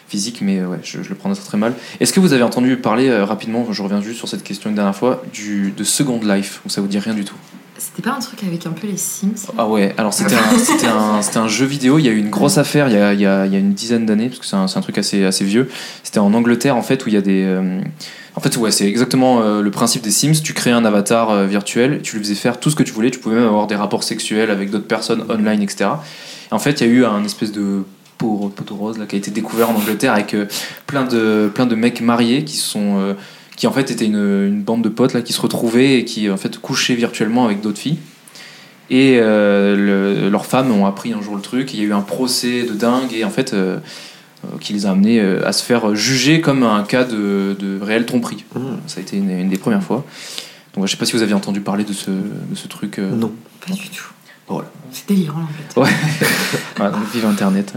[0.07, 1.73] physique, mais ouais, je, le prendrais très, très mal.
[1.99, 4.95] Est-ce que vous avez entendu parler rapidement, je reviens juste sur cette question une dernière
[4.95, 7.35] fois, du, de Second Life, ou ça vous dit rien du tout?
[7.77, 11.19] C'était pas un truc avec un peu les Sims Ah ouais, alors c'était un, un,
[11.43, 13.25] un jeu vidéo, il y a eu une grosse affaire il y a, il y
[13.25, 15.43] a, il y a une dizaine d'années, parce que c'est un, un truc assez, assez
[15.43, 15.69] vieux.
[16.03, 17.43] C'était en Angleterre en fait, où il y a des...
[17.45, 17.81] euh,
[18.35, 20.41] en fait, ouais, c'est exactement euh, le principe des Sims.
[20.43, 23.11] Tu crées un avatar euh, virtuel, tu lui faisais faire tout ce que tu voulais,
[23.11, 25.89] tu pouvais même avoir des rapports sexuels avec d'autres personnes online, etc.
[26.51, 27.83] Et en fait, il y a eu un espèce de
[28.17, 30.35] pot- poteau rose là, qui a été découvert en Angleterre avec
[30.85, 33.15] plein, de, plein de mecs mariés qui sont...
[33.55, 34.15] qui en fait étaient une,
[34.47, 37.61] une bande de potes là, qui se retrouvaient et qui en fait couchaient virtuellement avec
[37.61, 37.97] d'autres filles.
[38.89, 41.73] Et euh, le- leurs femmes ont appris un jour le truc.
[41.73, 43.77] Il y a eu un procès de dingue et en fait euh,
[44.45, 48.05] euh, qui les a amenés à se faire juger comme un cas de, de réelle
[48.05, 48.43] tromperie.
[48.55, 48.59] Mmh.
[48.87, 50.05] Ça a été une, une des premières fois.
[50.75, 52.99] Donc je sais pas si vous aviez entendu parler de ce, de ce truc.
[52.99, 53.31] euh, Non.
[53.65, 54.05] Pas du tout.
[54.47, 54.69] Voilà.
[54.91, 55.47] C'est délirant.
[55.77, 55.89] Ouais.
[56.77, 57.73] Voilà, donc vive Internet.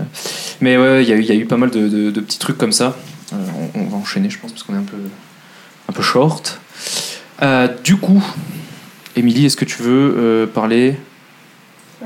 [0.60, 2.20] Mais ouais, il y, a eu- il y a eu pas mal de, de- de
[2.20, 2.96] petits trucs comme ça.
[3.32, 3.36] Euh,
[3.74, 4.96] on, on va enchaîner, je pense, parce qu'on est un peu,
[5.88, 6.60] un peu short.
[7.42, 8.22] Euh, du coup,
[9.16, 10.96] Émilie, est-ce que tu veux euh, parler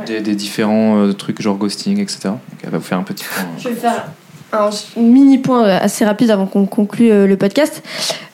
[0.06, 2.20] des, des différents euh, trucs genre ghosting, etc.
[2.24, 3.44] Donc, elle va vous faire un petit point.
[3.58, 4.06] Je vais faire
[4.52, 7.82] un mini point assez rapide avant qu'on conclue le podcast.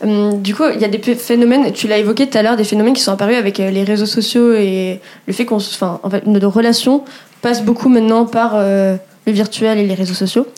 [0.02, 2.64] Hum, Du coup, il y a des phénomènes, tu l'as évoqué tout à l'heure, des
[2.64, 6.26] phénomènes qui sont apparus avec les réseaux sociaux et le fait qu'on, enfin, en fait,
[6.26, 7.04] nos relations
[7.40, 10.48] passent beaucoup maintenant par le virtuel et les réseaux sociaux.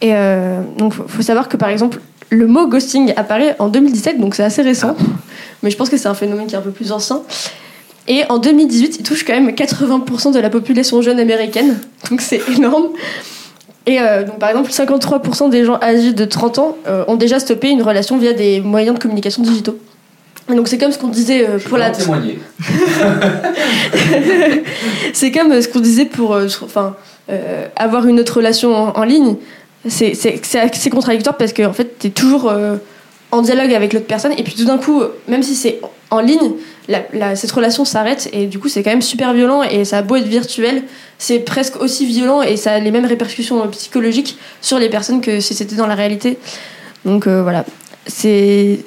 [0.00, 0.14] Et
[0.78, 2.00] donc, faut savoir que par exemple,
[2.30, 4.96] le mot ghosting apparaît en 2017, donc c'est assez récent,
[5.62, 7.22] mais je pense que c'est un phénomène qui est un peu plus ancien.
[8.08, 11.78] Et en 2018, il touche quand même 80% de la population jeune américaine,
[12.10, 12.88] donc c'est énorme.
[13.86, 17.40] Et euh, donc, par exemple, 53% des gens âgés de 30 ans euh, ont déjà
[17.40, 19.78] stoppé une relation via des moyens de communication digitaux.
[20.50, 22.38] Et donc c'est comme ce qu'on disait euh, pour la témoigner.
[25.12, 26.96] c'est comme ce qu'on disait pour euh, enfin
[27.30, 29.36] euh, avoir une autre relation en, en ligne
[29.88, 32.76] c'est contradictoire parce que en fait tu es toujours euh,
[33.30, 36.52] en dialogue avec l'autre personne et puis tout d'un coup même si c'est en ligne
[37.34, 40.16] cette relation s'arrête et du coup c'est quand même super violent et ça a beau
[40.16, 40.82] être virtuel
[41.20, 45.38] c'est presque aussi violent et ça a les mêmes répercussions psychologiques sur les personnes que
[45.38, 46.38] si c'était dans la réalité.
[47.04, 47.66] Donc euh, voilà.
[48.06, 48.80] C'est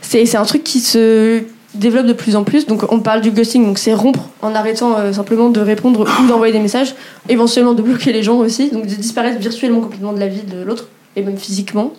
[0.00, 1.42] c'est un truc qui se
[1.78, 2.66] développe de plus en plus.
[2.66, 6.26] Donc on parle du ghosting, donc c'est rompre en arrêtant euh, simplement de répondre ou
[6.28, 6.94] d'envoyer des messages,
[7.28, 10.62] éventuellement de bloquer les gens aussi, donc de disparaître virtuellement complètement de la vie de
[10.62, 11.92] l'autre et même physiquement.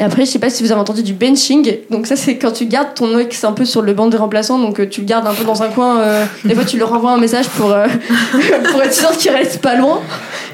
[0.00, 1.76] Et après, je sais pas si vous avez entendu du benching.
[1.88, 4.58] Donc ça, c'est quand tu gardes ton ex un peu sur le banc des remplaçants,
[4.58, 6.00] donc euh, tu le gardes un peu dans un coin.
[6.00, 7.86] euh, des fois, tu leur envoies un message pour euh,
[8.72, 10.00] pour être sûr qu'il reste pas loin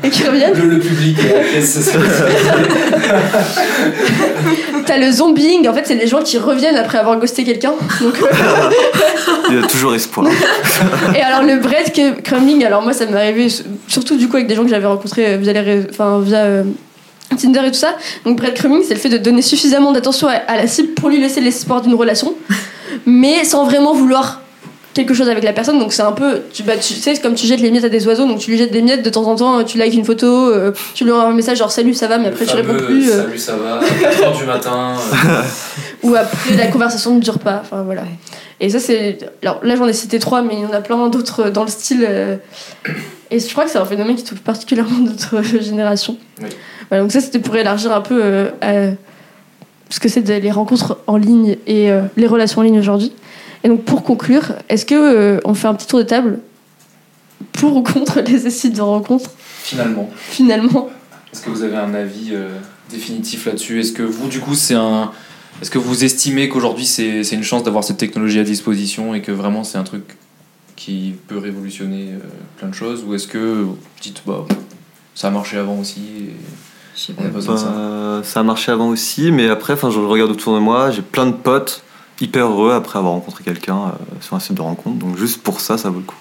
[0.04, 0.52] et qu'il revienne.
[0.54, 1.16] Le, le public
[4.86, 5.68] T'as le zombieing.
[5.68, 7.72] En fait, c'est les gens qui reviennent après avoir ghosté quelqu'un.
[8.00, 8.26] Donc euh,
[9.50, 10.26] Il y a toujours espoir.
[11.16, 13.48] Et alors le breadcrumbing, alors moi ça m'est arrivé
[13.88, 16.62] surtout du coup avec des gens que j'avais rencontrés via les ré- enfin via euh,
[17.40, 17.96] Tinder et tout ça.
[18.24, 21.20] Donc breadcrumbing, c'est le fait de donner suffisamment d'attention à, à la cible pour lui
[21.20, 22.34] laisser l'espoir d'une relation,
[23.06, 24.40] mais sans vraiment vouloir
[24.92, 25.78] quelque chose avec la personne.
[25.78, 27.88] Donc c'est un peu, tu, bah, tu sais, c'est comme tu jettes les miettes à
[27.88, 30.04] des oiseaux, donc tu lui jettes des miettes de temps en temps, tu likes une
[30.04, 32.74] photo, euh, tu lui envoies un message genre salut ça va, mais après tu réponds
[32.76, 33.08] plus.
[33.10, 34.94] euh, Salut, ça va 4h du matin.
[36.04, 37.60] euh, ou après la conversation ne dure pas.
[37.62, 38.02] Enfin voilà.
[38.60, 39.18] Et ça c'est.
[39.42, 41.70] Alors là j'en ai cité trois, mais il y en a plein d'autres dans le
[41.70, 42.04] style.
[42.08, 42.36] euh,
[43.30, 46.16] Et je crois que c'est un phénomène qui touche particulièrement notre génération.
[46.42, 46.48] Oui.
[46.88, 48.94] Voilà, donc ça c'était pour élargir un peu euh, à
[49.88, 53.12] ce que c'est les rencontres en ligne et euh, les relations en ligne aujourd'hui.
[53.62, 56.38] Et donc pour conclure, est-ce que euh, on fait un petit tour de table
[57.52, 59.30] pour ou contre les sites de rencontres?
[59.62, 60.08] Finalement.
[60.16, 60.88] finalement
[61.32, 62.48] Est-ce que vous avez un avis euh,
[62.90, 63.80] définitif là-dessus?
[63.80, 65.12] Est-ce que vous, du coup, c'est un.
[65.60, 69.20] Est-ce que vous estimez qu'aujourd'hui c'est c'est une chance d'avoir cette technologie à disposition et
[69.22, 70.16] que vraiment c'est un truc
[70.76, 72.18] qui peut révolutionner euh,
[72.58, 73.04] plein de choses?
[73.06, 74.46] Ou est-ce que vous dites, bah,
[75.14, 76.30] ça a marché avant aussi et
[76.96, 77.28] Je sais on pas.
[77.28, 77.66] a besoin de ça?
[77.66, 81.02] Bah, ça a marché avant aussi, mais après, enfin, je regarde autour de moi, j'ai
[81.02, 81.82] plein de potes
[82.22, 83.90] hyper heureux après avoir rencontré quelqu'un euh,
[84.22, 84.96] sur un site de rencontre.
[84.98, 86.16] Donc juste pour ça, ça vaut le coup.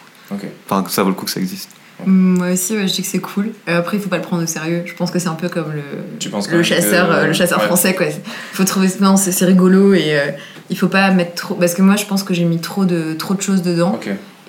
[0.69, 1.69] Enfin, ça vaut le coup que ça existe.
[2.05, 3.51] Moi aussi, ouais, je dis que c'est cool.
[3.67, 4.83] Euh, après, il faut pas le prendre au sérieux.
[4.85, 5.81] Je pense que c'est un peu comme le,
[6.19, 7.65] Tu penses quand le chasseur, que- euh, le chasseur ouais.
[7.65, 8.05] français, quoi.
[8.07, 8.13] Il
[8.53, 8.87] faut trouver.
[9.01, 10.31] Non, c'est c'est rigolo et euh,
[10.69, 11.55] il faut pas mettre trop.
[11.55, 13.99] Parce que moi, je pense que j'ai mis trop de, trop de choses dedans.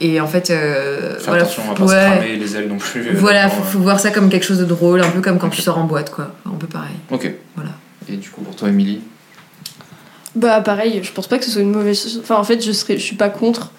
[0.02, 1.88] Et en fait, euh, Faire voilà, attention à pas ouais.
[1.88, 3.00] se cramer les ailes non plus.
[3.08, 3.64] euh, Voilà, faut, euh.
[3.64, 5.84] faut voir ça comme quelque chose de drôle, un peu comme quand tu sors en
[5.84, 6.32] boîte, quoi.
[6.46, 6.94] Un peu pareil.
[7.10, 7.30] Ok.
[7.56, 7.72] Voilà.
[8.08, 9.00] Et du coup, pour toi, Émilie?
[10.36, 12.20] Bah pareil, je pense pas que ce soit une mauvaise chose.
[12.22, 13.72] Enfin en fait, je serais, je suis pas contre.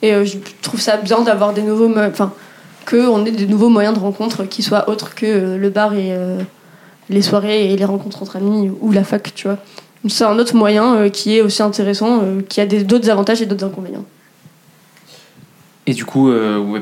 [0.00, 2.32] Et euh, je trouve ça bien d'avoir des nouveaux, enfin
[2.92, 6.12] on ait des nouveaux moyens de rencontre qui soient autres que euh, le bar et
[6.12, 6.40] euh,
[7.08, 9.58] les soirées et les rencontres entre amis ou la fac, tu vois.
[10.08, 13.64] C'est un autre moyen euh, qui est aussi intéressant, qui a d'autres avantages et d'autres
[13.64, 14.04] inconvénients.
[15.86, 16.30] Et du coup,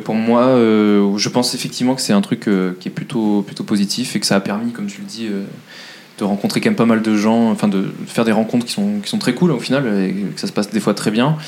[0.05, 4.21] pour moi, je pense effectivement que c'est un truc qui est plutôt, plutôt positif et
[4.21, 5.27] que ça a permis, comme tu le dis,
[6.19, 9.01] de rencontrer quand même pas mal de gens, enfin de faire des rencontres qui sont,
[9.03, 11.39] qui sont très cool au final et que ça se passe des fois très bien.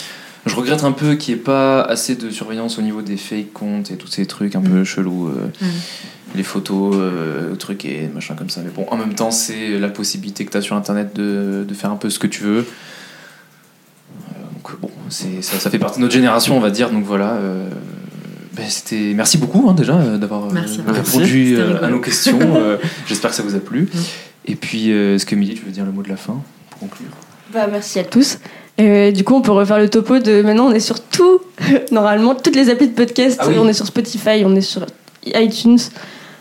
[0.47, 3.53] Je regrette un peu qu'il n'y ait pas assez de surveillance au niveau des fake
[3.53, 5.67] comptes et tous ces trucs un peu chelous, euh, Mm.
[6.37, 8.61] les photos, euh, trucs et machin comme ça.
[8.65, 11.75] Mais bon, en même temps, c'est la possibilité que tu as sur internet de, de
[11.75, 12.67] faire un peu ce que tu veux.
[14.31, 16.91] Euh, Donc bon, c'est, ça, ça fait partie de notre génération, on va dire.
[16.91, 17.33] Donc voilà.
[17.35, 17.69] euh,
[18.55, 19.13] ben, c'était...
[19.15, 22.39] Merci beaucoup hein, déjà euh, d'avoir euh, répondu euh, à nos questions.
[22.57, 22.77] Euh,
[23.07, 23.89] j'espère que ça vous a plu.
[24.45, 26.81] Et puis, euh, est-ce que Émilie, tu veux dire le mot de la fin pour
[26.81, 27.09] conclure?
[27.55, 28.39] Bah merci à tous.
[28.83, 31.41] Euh, du coup, on peut refaire le topo de maintenant, on est sur tout,
[31.91, 33.39] normalement, toutes les applis de podcast.
[33.41, 33.57] Ah oui.
[33.59, 34.85] On est sur Spotify, on est sur
[35.27, 35.79] iTunes,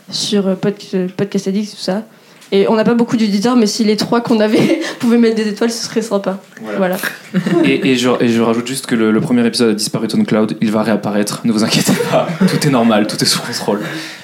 [0.10, 0.56] sur euh,
[0.94, 2.04] euh, Podcast Addict, tout ça.
[2.52, 5.47] Et on n'a pas beaucoup d'auditeurs, mais si les trois qu'on avait pouvaient mettre des
[5.47, 6.39] étoiles, ce serait sympa.
[6.78, 6.97] Voilà.
[7.64, 10.24] et, et, je, et je rajoute juste que le, le premier épisode a disparu de
[10.24, 13.82] Cloud, il va réapparaître, ne vous inquiétez pas, tout est normal, tout est sous contrôle.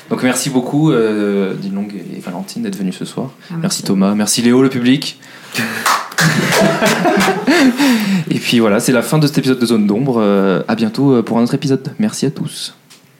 [0.09, 3.31] Donc merci beaucoup, euh, Dilong et Valentine, d'être venus ce soir.
[3.51, 3.83] Ah, merci.
[3.83, 5.19] Thomas, merci Léo, le public.
[8.29, 10.17] et puis voilà, c'est la fin de cet épisode de Zone d'ombre.
[10.19, 11.91] Euh, à bientôt euh, pour un autre épisode.
[11.99, 12.76] Merci à tous.